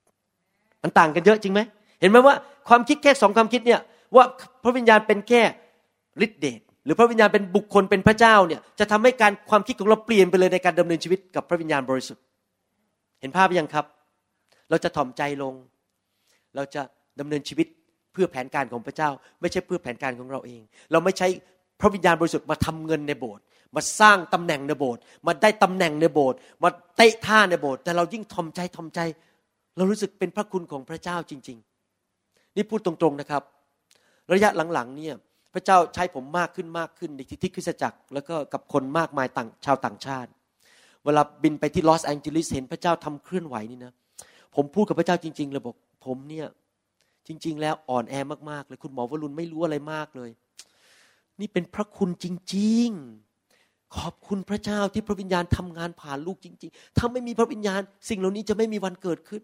[0.82, 1.60] มันต่างกันเยอะจริงไหม
[2.00, 2.34] เห็นไหมว่า
[2.68, 3.80] ความคิดแค่สองความคิดเนี่ย
[4.16, 4.24] ว่า
[4.62, 5.42] พระวิญญาณเป็นแค่
[6.24, 12.22] ฤทธิเดชหรือพระวิญญาณเป็นบุคคลเป็นพระเจ้าเนี่ยจะทำให้การความคิดของเราเปลี่ยนไปเลยในการดำเนินชีวิตกับพระวิญญาณบริสุทธิ์
[13.22, 13.86] เห็นภาพยังครับ
[14.70, 15.54] เราจะถ่อมใจลง
[16.56, 16.82] เราจะ
[17.20, 17.66] ดำเนินชีวิต
[18.12, 20.60] เพื่อแผนการของพระเจ้า ไม่ใช่เพื่อแผนการของเราเอง
[20.92, 21.28] เราไม่ใช้
[21.80, 23.42] พระวิญญาณบริสุทธิ์มาทำเงินในโบสถ์
[23.76, 29.00] มาสร้างตำแหน่งในโบสถ์มาได้ตำแหน่งในโบสถ์มาเตะท่าในโบสถ์แต่เรายิ่งทอมใจทอมใจ
[29.76, 31.58] เรารู้สึกเป็นพระคุณของพระเจ้าจริง
[32.08, 33.42] ๆ นี่พูดตรงๆนะครับ
[34.32, 35.16] ระยะหลังๆเนี่ย
[35.54, 40.30] พระเจ้าใช้ผมมากขึ้นมากขึ้นในที่คริสตจักร แล้วก็กับคนมากมายต่างชาวต่างชาติ
[41.04, 43.92] เวลาบินไปที่ลอสแองเจลิสเห็นพระเจ้าทำเคลื่อนไหวนี่นะ
[44.54, 46.46] ผมพูดกับพระเจ้าจริง ๆ เลยบอกผมเนี่ย
[47.26, 48.14] จริง ๆ แล้วอ่อนแอ
[48.50, 50.30] มากๆเลยคุณหมอวรุณไม่รู้อะไรมากเลย
[51.40, 52.88] นี่เป็นพระคุณจริง
[53.38, 59.42] ๆ ขอบคุณพระเจ้าที่พระวิญญาณทำงานผ่านลูกจริง ๆ ถ้าไม่มีพระวิญญาณ สิ่งเหล่านี้จะไม่มีวันเกิดขึ้น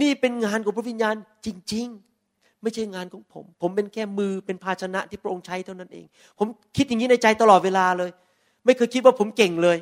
[0.00, 1.14] นี่เป็นงานของพระวิญญาณ
[1.46, 1.86] จริง
[2.24, 6.06] ๆไม่ใช่งานของผม ผมเป็นแค่มือเป็นภาชนะที่พระองค์ใช้เท่านั้นเอง
[6.38, 8.10] ผมคิดอย่างนี้ในใจตลอดเวลาเลย
[8.64, 9.76] ไม่เคยคิดว่าผมเก่งเลย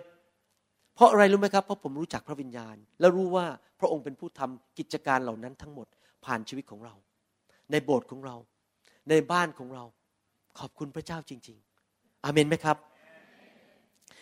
[1.00, 3.46] เพราะอะไรรู้ไหมครับ เพราะผมรู้จักพระวิญญาณ และรู้ว่า
[3.80, 5.86] พระองค์เป็นผู้ทำกิจการเหล่านั้นทั้งหมด
[6.24, 6.94] ผ่านชีวิตของเรา
[7.70, 8.36] ในโบสถ์ของเรา
[9.10, 9.84] ในบ้านของเรา
[10.58, 11.58] ขอบคุณพระเจ้าจริง
[11.90, 12.76] ๆ อาเมนไหมครับ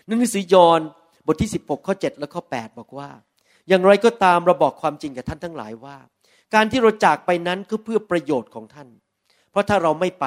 [0.06, 0.80] หนังสือยอห์น
[1.26, 3.08] บทที่ 16 ข้อ 7 และข้อ 8 บอกว่า
[3.68, 5.96] อย่างไรก็ตามเราบอกความจริงกับท่านทั้งหลายว่า
[6.54, 8.88] การที่เราจากไปนั้นก็เพื่อประโยชน์ของท่าน
[9.50, 10.26] เพราะถ้าเราไม่ไป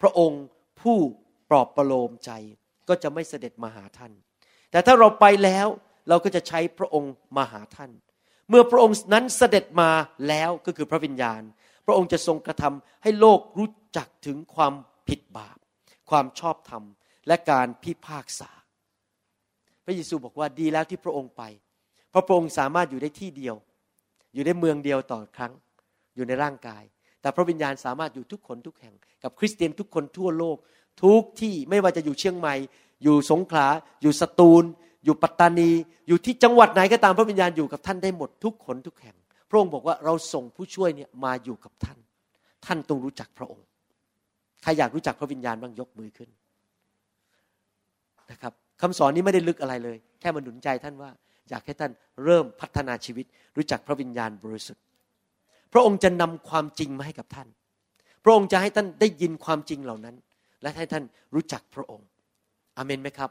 [0.00, 0.42] พระองค์
[0.80, 0.98] ผู้
[1.50, 2.30] ปลอบประโลมใจ
[2.88, 4.12] ก็จะไม่เสด็จมาหาท่าน
[4.74, 5.66] แต่ถ้าเราไปแล้ว
[6.08, 7.90] เราก็จะใช้พระองค์มาหาท่าน
[8.48, 9.90] เมื่อพระองค์นั้นเสด็จมา
[10.28, 11.42] แล้วก็คือพระวิญญาณ
[11.86, 14.74] พระองค์จะทรงกระทำให้โลกรู้จักถึงความ
[15.08, 15.58] ผิดบาป
[16.10, 16.82] ความชอบธรรม
[17.26, 18.50] และการพิพากษา
[19.84, 21.42] พระเยซูบอกว่าดีแล้วที่พระองค์ไป
[22.10, 23.56] เพราะพระองค์สามารถอยู่ได้ที่เดียว
[24.34, 25.52] อยู่ในเมืองเดียวต่อครั้ง
[26.16, 26.82] อยู่ในร่างกาย
[27.20, 30.56] แต่พระวิญญาณสามารถอยู่ทุกคนทุกแห่ง กับคริสเตียนทุกคนทั่วโลก
[31.04, 32.54] ทุกที่ไม่ว่าจะอยู่เชียงใหม่
[33.02, 33.66] อยู่สงขลา
[34.02, 34.64] อยู่สตูล
[35.04, 35.70] อยู่ปัตตานี
[36.08, 39.16] อยู่ที่จังหวัดไหนก็ตามพระวิญญาณอยู่กับท่านได้หมดทุกคนทุกแห่ง
[39.48, 41.98] พระองค์บอกว่าเราส่งผู้ช่วยเนี่ยมาอยู่กับท่าน
[42.66, 43.66] ท่านต้องรู้จักพระองค์
[44.62, 46.30] ใครอยากรู้จักพระวิญญาณบ้างยกมือขึ้น
[48.30, 51.10] นะครับคำสอนนี้ไม่ได้ลึกอะไรเลย แค่มาหนุนใจท่านว่า
[51.50, 51.92] อยากให้ท่าน
[52.24, 53.26] เริ่มพัฒนาชีวิต
[53.56, 54.82] รู้จักพระวิญญาณบริสุทธิ์
[55.72, 57.48] พระองค์จะนำความจริงมาให้กับท่าน
[58.24, 60.16] พระองค์จะให้ท่านได้ยินความจริงเหล่านั้น
[60.62, 61.04] และให้ท่าน
[61.34, 62.06] รู้จักพระองค์
[62.76, 63.30] อเมนไหมครับ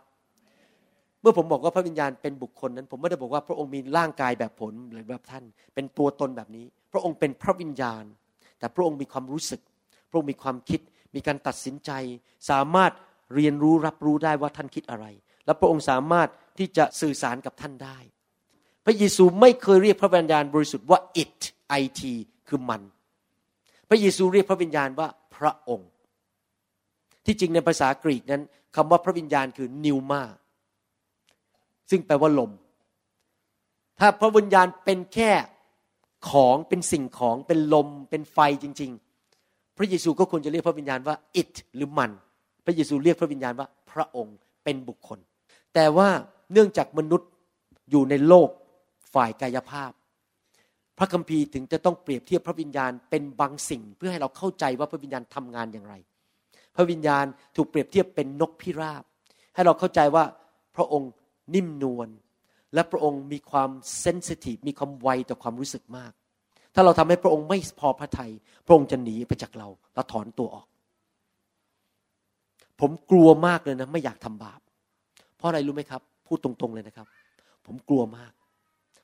[1.22, 8.04] เมื่อผมบอกว่าพระวิญญาณเป็นบุคคลนั้น ผมไม่ได้บอกว่าพระองค์มีร่างกายแบบผมหรือแบบท่าน เป็นตัวตนแบบนี้ พระองค์เป็นพระวิญญาณ
[8.60, 9.62] แต่พระองค์มีความรู้สึก
[10.10, 10.80] พระองค์มีความคิด
[11.16, 11.92] มีการตัดสินใจ
[12.50, 12.92] สามารถ
[13.36, 15.06] เรียนรู้รับรู้ได้ว่าท่านคิดอะไร
[15.46, 17.98] และพระองค์สามารถที่จะสื่อสารกับท่านได้
[18.86, 21.42] พระเยซูไม่เคยเรียกพระวิญญาณบริสุทธิ์ว่า it
[21.82, 22.02] it
[22.48, 22.82] คือมัน
[23.90, 25.90] พระเยซูเรียกพระวิญญาณว่าพระองค์
[27.26, 28.42] ที่จริงในภาษากรีกนั้น
[28.76, 30.22] คำว่าพระวิญญาณคือนิวมา
[31.90, 32.52] ซึ่งแปลว่าลม
[34.00, 35.32] ถ้าพระวิญญาณเป็นแค่
[36.30, 38.92] ของเป็นสิ่งของเป็นลมเป็นไฟจริง
[39.36, 42.12] ๆ พระเยซูก็ควรจะเรียกพระวิญญาณว่า it หรือมัน
[42.66, 45.20] พระเยซูเรียกพระวิญญาณว่าพระองค์เป็นบุคคล
[45.74, 46.10] แต่ว่า
[46.52, 47.30] เนื่องจากมนุษย์
[47.92, 48.50] อยู่ในโลก
[49.14, 49.92] ฝ่ายกายภาพ
[50.98, 55.94] พระคัมภีร์ถึงจะต้องเปรียบเทียบพระวิญญาณเป็นบางสิ่ง เพื่อให้เราเข้าใจว่าพระวิญญาณทำงานอย่างไร
[56.76, 59.04] พระวิญญาณถูกเปรียบเทียบเป็นนกพิราบ
[59.54, 60.24] ให้เราเข้าใจว่า
[60.76, 61.12] พระองค์
[61.54, 62.10] นิ่มนวล
[62.74, 66.12] และพระองค์มีความเซนซิทีฟมีความไวต่อความรู้สึกมาก
[66.76, 68.32] ถ้าเราทำให้พระองค์ไม่พอพระทยัย
[68.66, 70.68] พระองค์จะหนีไปจากเราและถอนตัวออก
[72.80, 74.60] ผมกลัวมากเลยนะ ไม่อยากทำบาป
[75.38, 77.08] เพราะอะไรรู้ไหมครับ พูดตรงๆเลยนะครับ
[77.66, 78.32] ผมกลัวมาก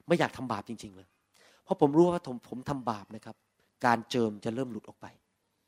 [0.07, 1.07] ไม่อยากทำบาปจริง ๆ เลย
[1.63, 3.35] เพราะผมรู้ว่าผมผมทำบาปนะครับ
[3.85, 5.07] การเจิมจะเริ่มหลุดออกไป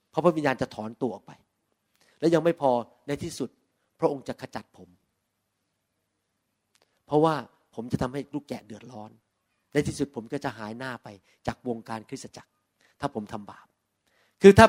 [0.10, 1.32] เพราะพระวิญญาณจะถอนตัวออกไป
[2.22, 2.72] และยังไม่พอ
[3.08, 3.50] ในที่สุด
[4.00, 4.90] พระองค์จะขจัดผม
[7.06, 7.36] เพราะว่า
[7.76, 9.12] ผมจะทำให้ลูกแกะเดือดร้อน
[9.74, 11.08] ในที่สุดผมก็จะหายหน้าไป
[11.48, 12.52] จากวงการคริสตจักร
[13.00, 13.66] ถ้าผมทำบาป
[14.42, 14.68] คือถ้า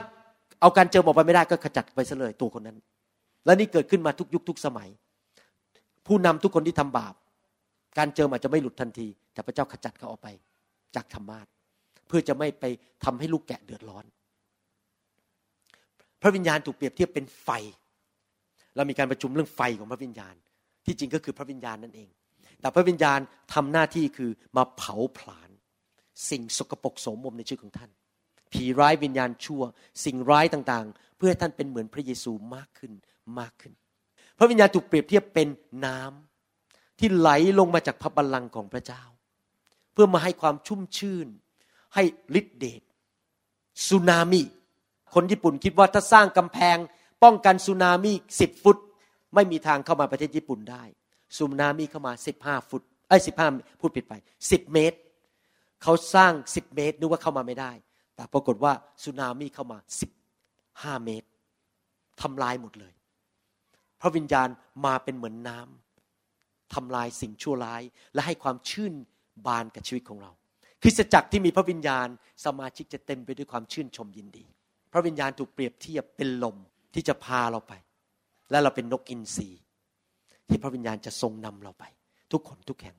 [0.61, 2.79] เอาการเจอบอกไปไม่ได้ก็ขจัดไปซะเลยตัวคนนั้น
[3.45, 4.89] และนี่เกิดขึ้นมาทุกยุคทุกสมัย
[6.07, 7.15] ผู้นำทุกคนที่ทำบาป
[7.99, 10.29] การเจออาจจะไม่หลุดทันที แต่พระเจ้าขจัดเขาออกไป
[10.97, 11.47] จากธรรมาท
[12.07, 12.65] เพื่อจะไม่ไป
[13.05, 14.05] ทำให้ลูกแกะเดือดร้อน
[16.23, 17.49] พระวิญญาณถูกเปรียบเทียบเป็นไฟ
[18.77, 20.35] เรามีการประชุมเรื่องไฟของพระวิญญาณ
[20.87, 22.09] ที่จริงก็คือพระวิญญาณนั่นเอง
[22.61, 23.19] แต่พระวิญญาณ
[23.55, 25.51] ทำหน้าที่คือมาเผาผลาญ
[26.31, 27.91] สิ่งสกปรกโสมมในชีวิตของท่าน
[28.53, 29.63] ผีร้ายวิญญาณชั่ว
[30.05, 32.93] สิ่งร้ายต่างๆ เพื่อท่านเป็นเหมือนพระเยซูมากขึ้น
[33.39, 33.73] มากขึ้น
[34.39, 35.49] พระวิญญาณถูกเปรียบเทียบเป็น
[35.87, 39.03] น้ำที่ไหลลงมาจากพระบัลลังก์ของพระเจ้า
[39.93, 41.29] เพื่อมาให้ความชุ่มชื่น
[41.95, 42.03] ให้
[42.39, 42.83] ฤทธิเดช
[43.87, 44.43] สึนามิ
[45.15, 46.77] คนญี่ปุ่นคิดว่าถ้าสร้างกำแพง
[47.23, 48.77] ป้องกันสึนามิสิบฟุต
[49.35, 50.85] ไม่มีทางเข้ามาประเทศญี่ปุ่นได้
[51.37, 53.49] ซูนามิเข้ามาสิบห้าฟุตไอ้สิบห้า
[53.81, 54.15] พูดผิดไป
[54.51, 54.99] สิบเมตร
[55.83, 57.73] เขาสร้างสิบเมตรนึกว่าเข้ามาไม่ได้
[58.15, 58.73] แต่ปรากฏว่า
[59.03, 60.11] ซูนามิเข้ามาสิบ
[60.83, 61.29] ห้าเมตร
[62.23, 62.95] ทำลายหมดเลย
[64.01, 64.49] พระวิญญาณ
[64.87, 67.83] มาเป็นเหมือนน้ำทำลายสิ่งชั่วร้าย
[68.15, 68.95] และให้ความชื่น
[69.47, 70.31] บานกับชีวิตของเรา
[70.83, 72.09] คริสตจักรที่มีพระวิญญาณ
[72.45, 74.45] สมาชิกจะเต็มไปด้วยความชื่นชมยินดี
[74.93, 76.57] พระวิญญาณถูกเปรียบเทียบเป็นลม
[76.95, 77.73] ที่จะพาเราไป
[78.51, 79.49] และเราเป็นนกอินทรี
[80.49, 81.85] ที่พระวิญญาณจะทรงนำเราไป
[82.33, 82.97] ทุกคนทุกแห่ง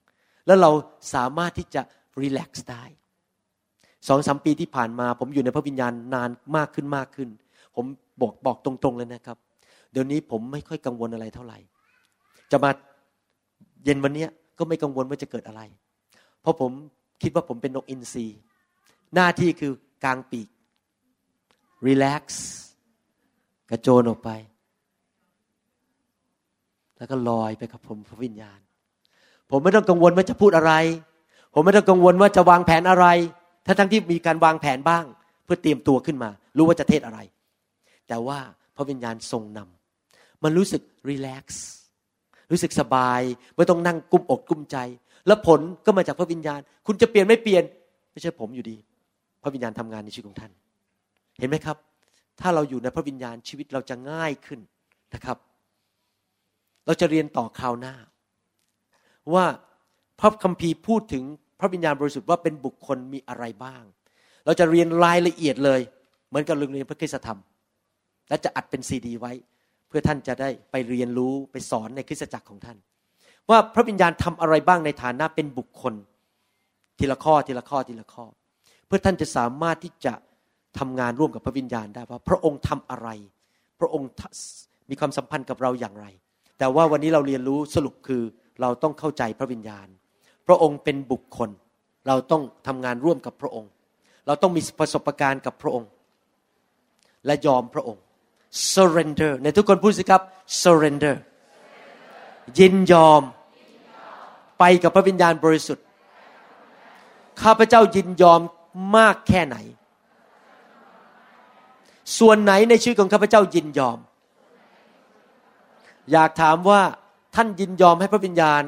[0.48, 0.72] แล้วเรา
[1.14, 1.82] สามารถที่จะ
[2.22, 2.84] รีแลกซ์ได้
[4.08, 7.30] สองสามปีที่ผ่านมา ผมอยู่ในพระวิญญาณนานมากขึ้นมากขึ้น
[7.76, 7.86] ผม
[8.22, 9.38] บอกบอกตรงๆเลยนะครับ
[9.92, 11.58] เดี๋ยวนี้ผมไม่ค่อยกังวลอะไรเท่าไหร่
[12.52, 12.72] จะมา
[13.84, 14.26] เย็นวันนี้
[14.58, 15.62] ก็ไม่กังวลว่าจะเกิดอะไร
[16.42, 16.72] เพราะผม
[17.24, 18.28] คิดว่าผมเป็นนกอินทรี
[19.16, 19.72] หน้าที่คือ
[20.04, 20.48] กลางปีก
[21.86, 22.46] รีแลกซ์
[23.70, 24.30] กระโจนออกไป
[26.98, 28.60] แล้วก็ลอยไปกับผมพระวิญญาณ
[29.52, 30.74] ผมไม่ต้องกังวลว่าจะพูดอะไร
[31.54, 33.06] ผมไม่ต้องกังวลว่าจะวางแผนอะไร
[33.66, 35.06] ถ้าทั้งที่มีการวางแผนบ้าง
[35.46, 37.20] เพื่อเตรียมตัวขึ้นมา รู้ว่าจะเทศอะไร
[38.08, 38.40] แต่ว่า
[38.76, 41.66] พระวิญญาณทรงนำมันรู้สึกรีแลกซ์
[42.52, 43.22] รู้สึกสบาย
[43.56, 44.78] ไม่ต้องนั่งกุ้มอกกุ้มใจ
[45.28, 47.64] แล้วผลก็มาจากพระวิญญาณ คุณจะเปลี่ยนไม่เปลี่ยน
[48.12, 48.78] ไม่ใช่ผมอยู่ดี
[49.44, 50.52] พระวิญญาณทำงานในชีวิตของท่าน
[51.40, 51.78] เห็นไหมครับ
[52.42, 54.60] ถ้าเราอยู่ในพระวิญญาณชีวิตเราจะง่ายขึ้น
[55.14, 55.38] นะครับ
[56.86, 57.96] เราจะเรียนต่อคราวหน้า
[59.34, 59.46] ว่า
[60.20, 61.24] พระคัมภีร์พูดถึง
[61.60, 63.84] พระวิญญาณบริสุทธิ์ว่าเป็นบุคคลมีอะไรบ้าง
[64.46, 65.82] เราจะเรียนรายละเอียดเลย
[66.30, 67.40] เหมือนกับเรียนพระคุณธรรม
[68.30, 69.34] และจะอัดเป็นซีดีไว้
[69.88, 72.78] เพื่อท่านจะได้ไปเรียนรู้ไปสอนในคริสตจักรของท่าน
[73.50, 75.94] ว่าพระวิญญาณทำอะไรบ้างในฐานะเป็นบุคคล
[77.00, 78.26] ทีละข้อทีละข้อทีละข้อ
[78.88, 80.14] เพื่อท่านจะสามารถที่จะ
[80.80, 83.10] ทำงานร่วมกับพระวิญญาณได้ว่าพระองค์ทำอะไร
[83.80, 84.08] พระองค์
[84.90, 86.06] มีความสัมพันธ์กับเราอย่างไร
[86.60, 88.22] แต่ว่าวันนี้เราเรียนรู้สรุปคือ
[88.62, 89.88] เราต้องเข้าใจพระวิญญาณ
[90.48, 91.50] พระองค์เป็นบุคคล
[92.08, 93.70] เราต้องทำงานร่วมกับพระองค์
[94.28, 95.90] เราต้องมีประสบการณ์กับพระองค์
[97.26, 98.02] และยอมพระองค์
[98.74, 100.22] surrender ในทุกคนพูดสิครับ
[100.64, 101.16] surrender
[102.60, 103.22] ยินยอม
[104.60, 105.86] ไปกับพระวิญญาณบริสุทธิ์
[107.42, 108.42] ข้าพเจ้ายินยอม
[108.98, 109.58] มากแค่ไหน
[112.20, 114.00] ส่วนไหนในชีวิตของข้าพเจ้ายินยอม
[116.12, 116.82] อยากถามว่า
[117.36, 118.62] ท่านยินยอมให้พระวิญญาณ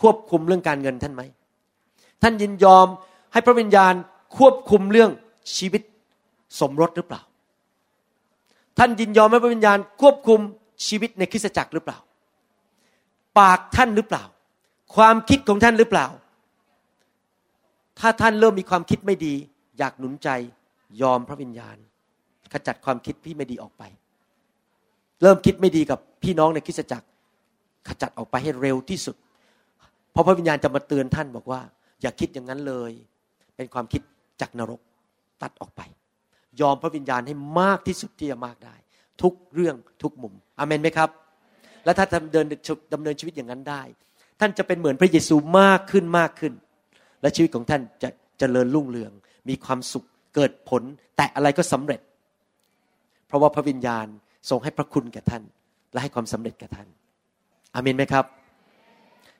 [0.00, 1.22] ควบคุมเรื่องการเงินท่านไหม
[2.22, 2.86] ท่านยินยอม
[3.32, 3.92] ให้พระวิญญาณ
[4.36, 5.10] ควบคุมเรื่อง
[5.56, 5.82] ชีวิต
[6.60, 7.22] สมรสหรือเปล่า
[8.78, 10.40] ท่านยินยอมให้พระวิญญาณควบคุม
[10.86, 11.98] ชีวิตในคริสตจักรหรือเปล่า
[13.38, 14.24] ปากท่านหรือเปล่า
[14.96, 16.06] ความคิดของท่านหรือเปล่า
[18.00, 19.34] ถ้าท่านเริ่มมีความคิดไม่ดี
[19.78, 20.28] อยากหนุนใจ
[21.02, 21.76] ยอมพระวิญญาณ
[22.52, 23.82] ขจัดความคิดที่ไม่ดีออกไป
[25.22, 27.06] เริ่มคิดไม่ดีกับพี่น้องในคริสตจักร
[27.88, 29.16] ขจัดออกไปให้เร็วที่สุด
[30.12, 31.60] เพราะพระวิญญาณจะมาเตือนท่านบอกว่า
[32.02, 32.92] อย่าคิดอย่างนั้นเลย
[33.56, 34.02] เป็นความคิด
[34.40, 34.80] จากนรก
[35.42, 35.82] ตัดออกไป
[36.60, 38.74] ยอมพระวิญญาณให้มากที่สุดที่จะมากได้
[39.22, 41.10] ทุกเรื่องทุกมุมอเมนไหมครับ
[41.84, 42.46] และถ้าดำเนิน
[42.92, 43.82] ดำเนินชีวิตอย่างนั้นได้
[44.40, 46.52] ท่านจะเป็นเหมือนพระเยซูมากขึ้นมากขึ้น
[47.22, 48.08] และชีวิตของท่านจะ
[48.40, 49.12] จะเจริญรุ่งเรือง
[49.48, 50.82] มีความสุขเกิดผล
[51.16, 52.00] แต่อะไรก็สำเร็จ
[53.28, 54.06] เพราะว่าพระวิญญาณ
[54.50, 55.42] ทรงให้พระคุณแก่ท่าน
[55.92, 56.88] และให้ความสำเร็จแก่ท่าน
[57.74, 58.24] อเมนไหมครับ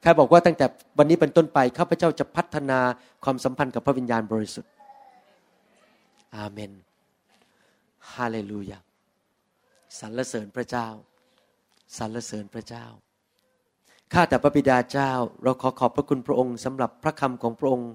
[0.03, 0.67] ใครบอกว่าตั้งแต่
[0.99, 2.79] วันนี้เป็นต้นไปข้าพเจ้าจะพัฒนา
[3.25, 4.73] ความสัมพันธ์กับพระวิญญาณบริสุทธิ์
[6.37, 6.73] อาเมน
[8.13, 8.79] ฮาเลลูยา
[9.99, 10.89] สรรเสริญพระเจ้า
[11.99, 12.85] สรรเสริญพระเจ้า
[14.13, 15.11] ข้าแต่พระบิดาเจ้า
[15.43, 17.93] เราขอขอบพระคุณพระองค์สำหรับพระคำของพระองค์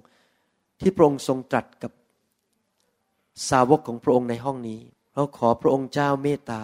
[0.81, 1.91] ที่พระองค์ทรงตรัสกับ
[3.49, 4.79] สาวกของพระองค์ในห้องนี้
[5.13, 6.63] เราขอพระองค์เจ้าเมตตา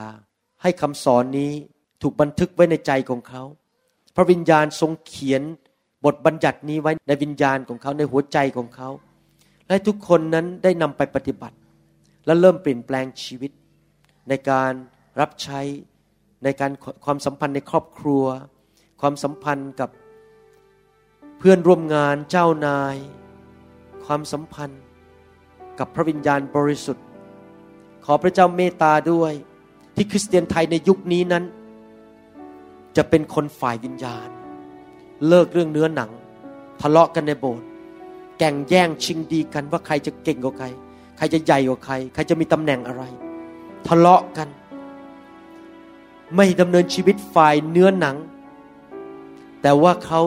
[0.61, 1.51] ให้คำสอนนี้
[2.01, 3.43] ถูกบันทึกไว้ในใจของเขา
[4.15, 5.41] พระวิญญาณทรงเขียน
[6.05, 8.89] บทบัญญัตินี้ไว้ในวิญญาณของเขาในหัวใจของเขา
[9.67, 11.57] และทุกคนนั้นได้นำไปปฏิบัติ
[12.25, 13.51] และเริ่มเปลี่ยนแปลงชีวิต
[14.29, 14.71] ในการ
[15.19, 15.59] รับใช้
[16.43, 16.71] ในการ
[17.05, 18.25] ความสัมพันธ์ในครอบครัว
[19.01, 19.89] ความสัมพันธ์กับ
[21.37, 22.95] เพื่อนร่วมงานเจ้านาย
[24.05, 24.81] ความสัมพันธ์
[25.79, 27.05] กับพระวิญญาณบริสุทธิ์
[28.05, 29.33] ขอพระเจ้าเมตตาด้วย
[29.95, 31.43] ที่คริสเตียนไทยในยุคนี้นั้น
[32.97, 34.29] จะเป็นคนฝ่ายวิญญาณ
[35.27, 36.11] เลิกเรื่องเนื้อหนัง
[36.81, 37.65] ทะเลาะกันในโบสถ์
[38.39, 40.67] แก่งแย่งชิงดีกันว่าใครจะเก่งกว่าใคร
[41.17, 43.03] ใครจะใหญ่กว่าใคร ใครจะมีตำแหน่งอะไร
[43.87, 44.47] ทะเลาะกัน
[46.35, 48.15] ไม่ดำเนินชีวิตฝ่ายเนื้อหนัง
[49.61, 50.21] แต่ว่าเขา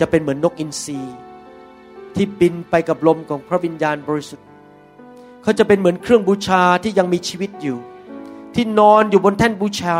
[0.00, 1.00] จะเป็นเหมือนนกอินทรี
[2.14, 4.46] ที่บินไปกับลมของพระวิญญาณบริสุทธิ์
[5.44, 7.78] เขาจะเป็นเหมือนเครื่องบูชาที่ยังมีชีวิตอยู่
[8.54, 9.98] ที่นอนอยู่บนแท่นบูชา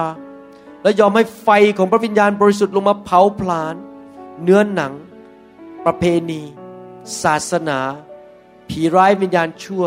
[0.82, 3.74] และยอมให้ไฟของพระวิญญาณบริสุทธิ์ลงมาเผาผลาญ
[4.42, 4.92] เนื้อหนัง
[5.84, 6.42] ประเพณี
[7.22, 7.78] ศาสนา
[8.68, 9.84] ผีร้ายวิญญาณชั่ว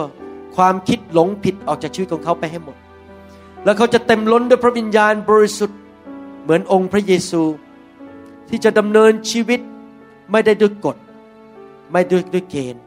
[0.55, 2.78] ความคิดหลงผิดออกจากชีวิตของเขาไปให้หมด
[3.64, 5.80] แล้วเขาจะเต็มล้นด้วยพระวิญญาณบริสุทธิ์
[6.43, 7.43] เหมือนองค์พระเยซู
[8.49, 9.60] ที่จะดำเนินชีวิต
[10.32, 10.97] ไม่ได้ด้วยกฎ
[11.91, 12.84] ไม่ด้วยด้วยเกณฑ์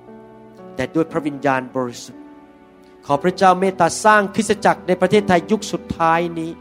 [0.74, 2.19] แต่ด้วยพระวิญญาณบริสุทธิ์
[3.06, 6.52] ขอพระเจ้าเมตตาสร้างคริสตจักรในประเทศไทยยุคสุดท้ายนี้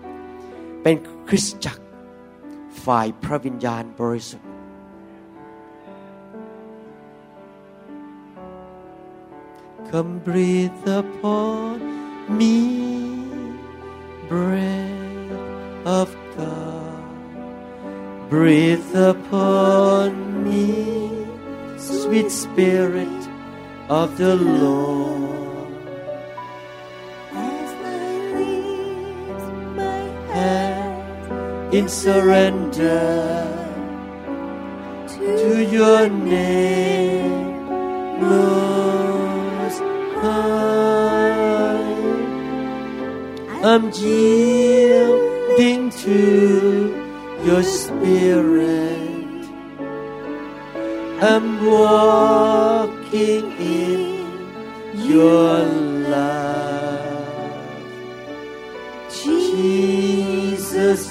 [0.84, 0.96] เป็น
[1.28, 1.84] คริสตจักร
[2.86, 4.50] ฝ่ายพระวิญญาณบริสุทธิ์
[9.92, 11.80] Come breathe upon
[12.38, 12.56] me,
[14.28, 15.32] breath
[15.84, 17.04] of God.
[18.30, 21.26] Breathe upon me,
[21.78, 23.22] sweet spirit
[23.90, 25.39] of the Lord.
[31.72, 33.56] In surrender
[35.08, 37.70] to your name,
[38.20, 39.80] Most
[40.22, 41.86] High.
[43.64, 49.46] I'm yielding to your spirit.
[51.22, 54.26] I'm walking in
[54.96, 55.89] your.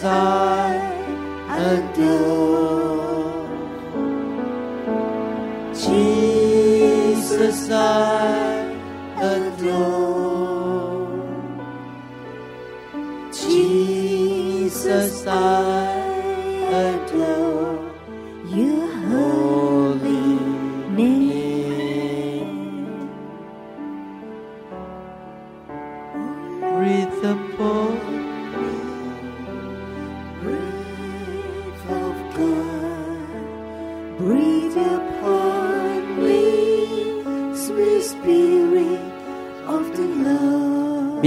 [0.04, 0.76] I
[1.48, 3.48] adore.
[5.74, 8.74] Jesus, I
[9.20, 11.08] adore.
[13.32, 15.87] Jesus, I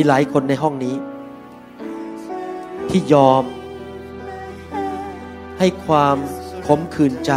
[0.01, 0.95] มีหลายคนในห้องนี้
[2.89, 3.43] ที่ยอม
[5.59, 6.17] ให้ความ
[6.67, 7.31] ขมขื่นใจ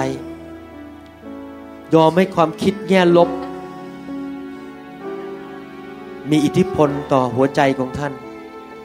[1.94, 3.28] ยอมให้ความคิดแง่ลบ
[6.30, 8.12] มีอิทธิพลต่อหัวใจของท่าน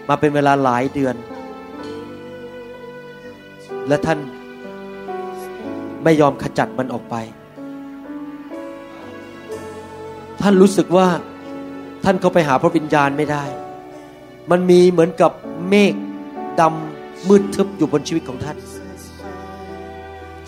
[0.08, 1.16] มาเป็นเวลาหลายเดือน
[3.88, 4.20] และท่าน
[6.04, 7.16] ไม่ยอมขจัดมันออกไป
[10.42, 11.08] ท่านรู้สึกว่า
[12.06, 13.46] ท่านเข้าไปหาพระวิญญาณไม่ได้
[14.52, 15.32] มันมีเหมือนกับ
[15.70, 15.94] เมฆ
[16.60, 18.58] ดำมืดทึบอยู่บนชีวิตของท่าน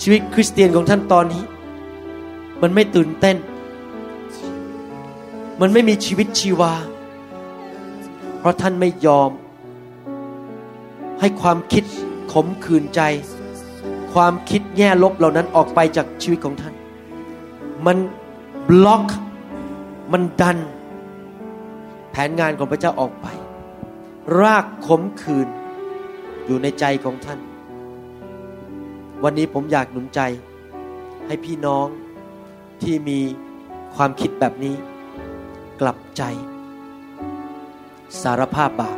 [0.01, 1.43] ชีวิตคริสเตียนของท่านตอนนี้
[2.61, 3.37] มันไม่ตื่นเต้น
[5.61, 6.73] มันไม่มีชีวิตชีวา
[8.39, 9.31] เพราะท่านไม่ยอม
[11.19, 11.83] ให้ความคิด
[12.31, 13.01] ขมขื่นใจ
[14.13, 16.73] ความคิดแง่ลบเหล่านั้นออกไปจากชีวิตของท่าน
[17.85, 17.97] มัน
[18.67, 19.05] บล็อก
[20.11, 20.57] มันดัน
[22.11, 23.27] แผนงานของพระเจ้าออกไป
[24.39, 25.47] รากขมขื่น
[26.45, 27.39] อยู่ในใจของท่าน
[29.23, 30.21] วันนี้ผมอยากหนุนใจ
[31.27, 31.87] ให้พี่น้อง
[32.81, 33.19] ที่มี
[33.95, 34.75] ความคิดแบบนี้
[35.81, 36.23] กลับใจ
[38.21, 38.97] สารภาพบาป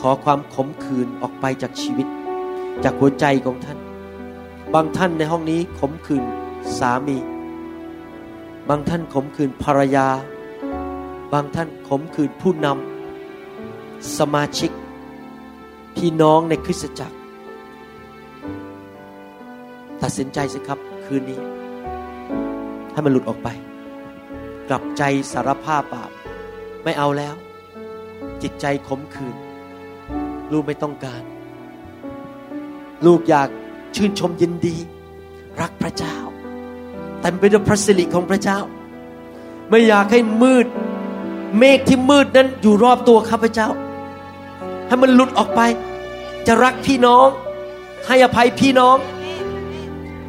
[0.00, 2.06] ขอความขมขื่นออกไปจากชีวิต
[2.84, 3.78] จากหัวใจของท่าน
[4.74, 6.24] บางท่านในห้องนี้ขมขื่น
[6.78, 7.18] สามี
[8.68, 10.08] บางท่านขมขื่นภรรยา
[11.32, 12.89] บางท่านขมขื่นผู้นำ
[14.18, 14.70] สมาชิก
[15.96, 17.16] พี่น้องในคริสตจักร
[20.02, 21.40] ตัดสินใจสิครับคืนนี้
[22.92, 23.48] ให้มันหลุดออกไป
[24.68, 26.10] กลับใจสารภาพบาป
[26.84, 27.34] ไม่เอาแล้ว
[28.42, 29.36] จิตใจขมขื่น
[30.52, 31.22] ลูกไม่ต้องการ
[33.06, 33.48] ลูกอยาก
[33.96, 34.76] ชื่นชมยินดี
[35.60, 36.16] รักพระเจ้า
[37.20, 38.58] เต็มไปด้วยพระสิริของพระเจ้า
[39.68, 40.66] ไม่อยากให้มืด
[41.58, 43.68] เมฆที่มืดนั้นอยู่รอบตัวข้าพเจ้า
[44.90, 45.60] ให้มันหลุดออกไป
[46.46, 47.28] จะรักพี่น้อง
[48.06, 48.96] ให้อภัยพี่น้อง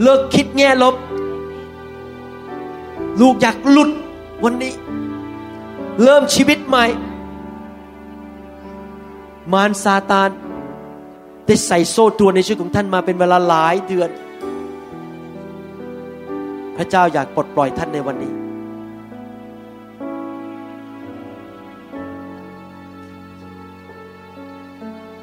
[0.02, 0.96] เลิกคิดแง่ลบ
[3.22, 3.90] ลูกอยากหลุด
[4.44, 4.74] วันนี้
[6.04, 6.86] เริ่มชีวิตใหม่
[9.54, 10.30] มารซาตาน
[11.46, 14.10] ได้ใส่โซ่ตัวในชีวิตของท่านมาเป็นเวลาหลายเดือน
[16.78, 18.34] พระเจ้าอยากปลดปล่อยท่านในวันนี้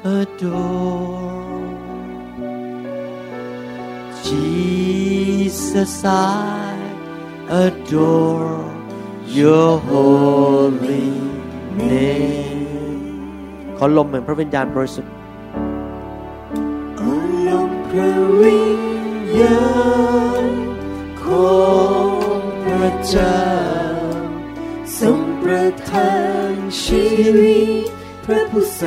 [0.09, 1.69] Adore
[4.27, 6.73] Jesus I
[7.65, 8.65] adore
[9.39, 11.09] your holy
[11.79, 13.05] name
[13.77, 15.11] ขอลมเหมือนพระวิญญาณบริสุทธิ์
[16.97, 17.13] โอ้
[17.47, 18.81] ลมพระวิญ
[19.39, 19.61] ญา
[20.43, 20.45] ณ
[21.23, 21.59] ขอ
[22.05, 23.41] งพระเจ้า
[24.99, 26.13] ทรงประทา
[26.51, 26.53] น
[26.83, 27.05] ชี
[27.37, 27.87] วิต
[28.25, 28.81] พระผู้แส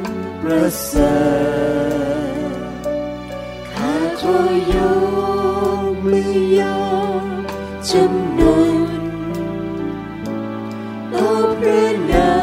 [0.00, 0.01] น
[0.42, 1.16] ประเสริ
[2.32, 2.84] ฐ
[3.72, 4.38] ข้าขอ
[4.72, 4.76] ย
[5.90, 7.24] กมือยอม
[7.88, 8.40] จำน
[8.74, 8.78] น
[11.12, 12.34] ต่อพระนา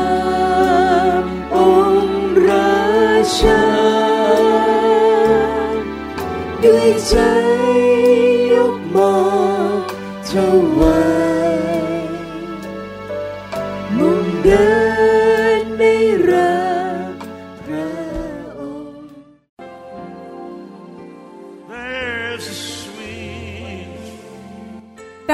[1.22, 1.24] ม
[1.56, 1.58] อ
[1.94, 2.78] งค์รา
[3.40, 3.64] ชา
[6.64, 7.49] ด้วยใจ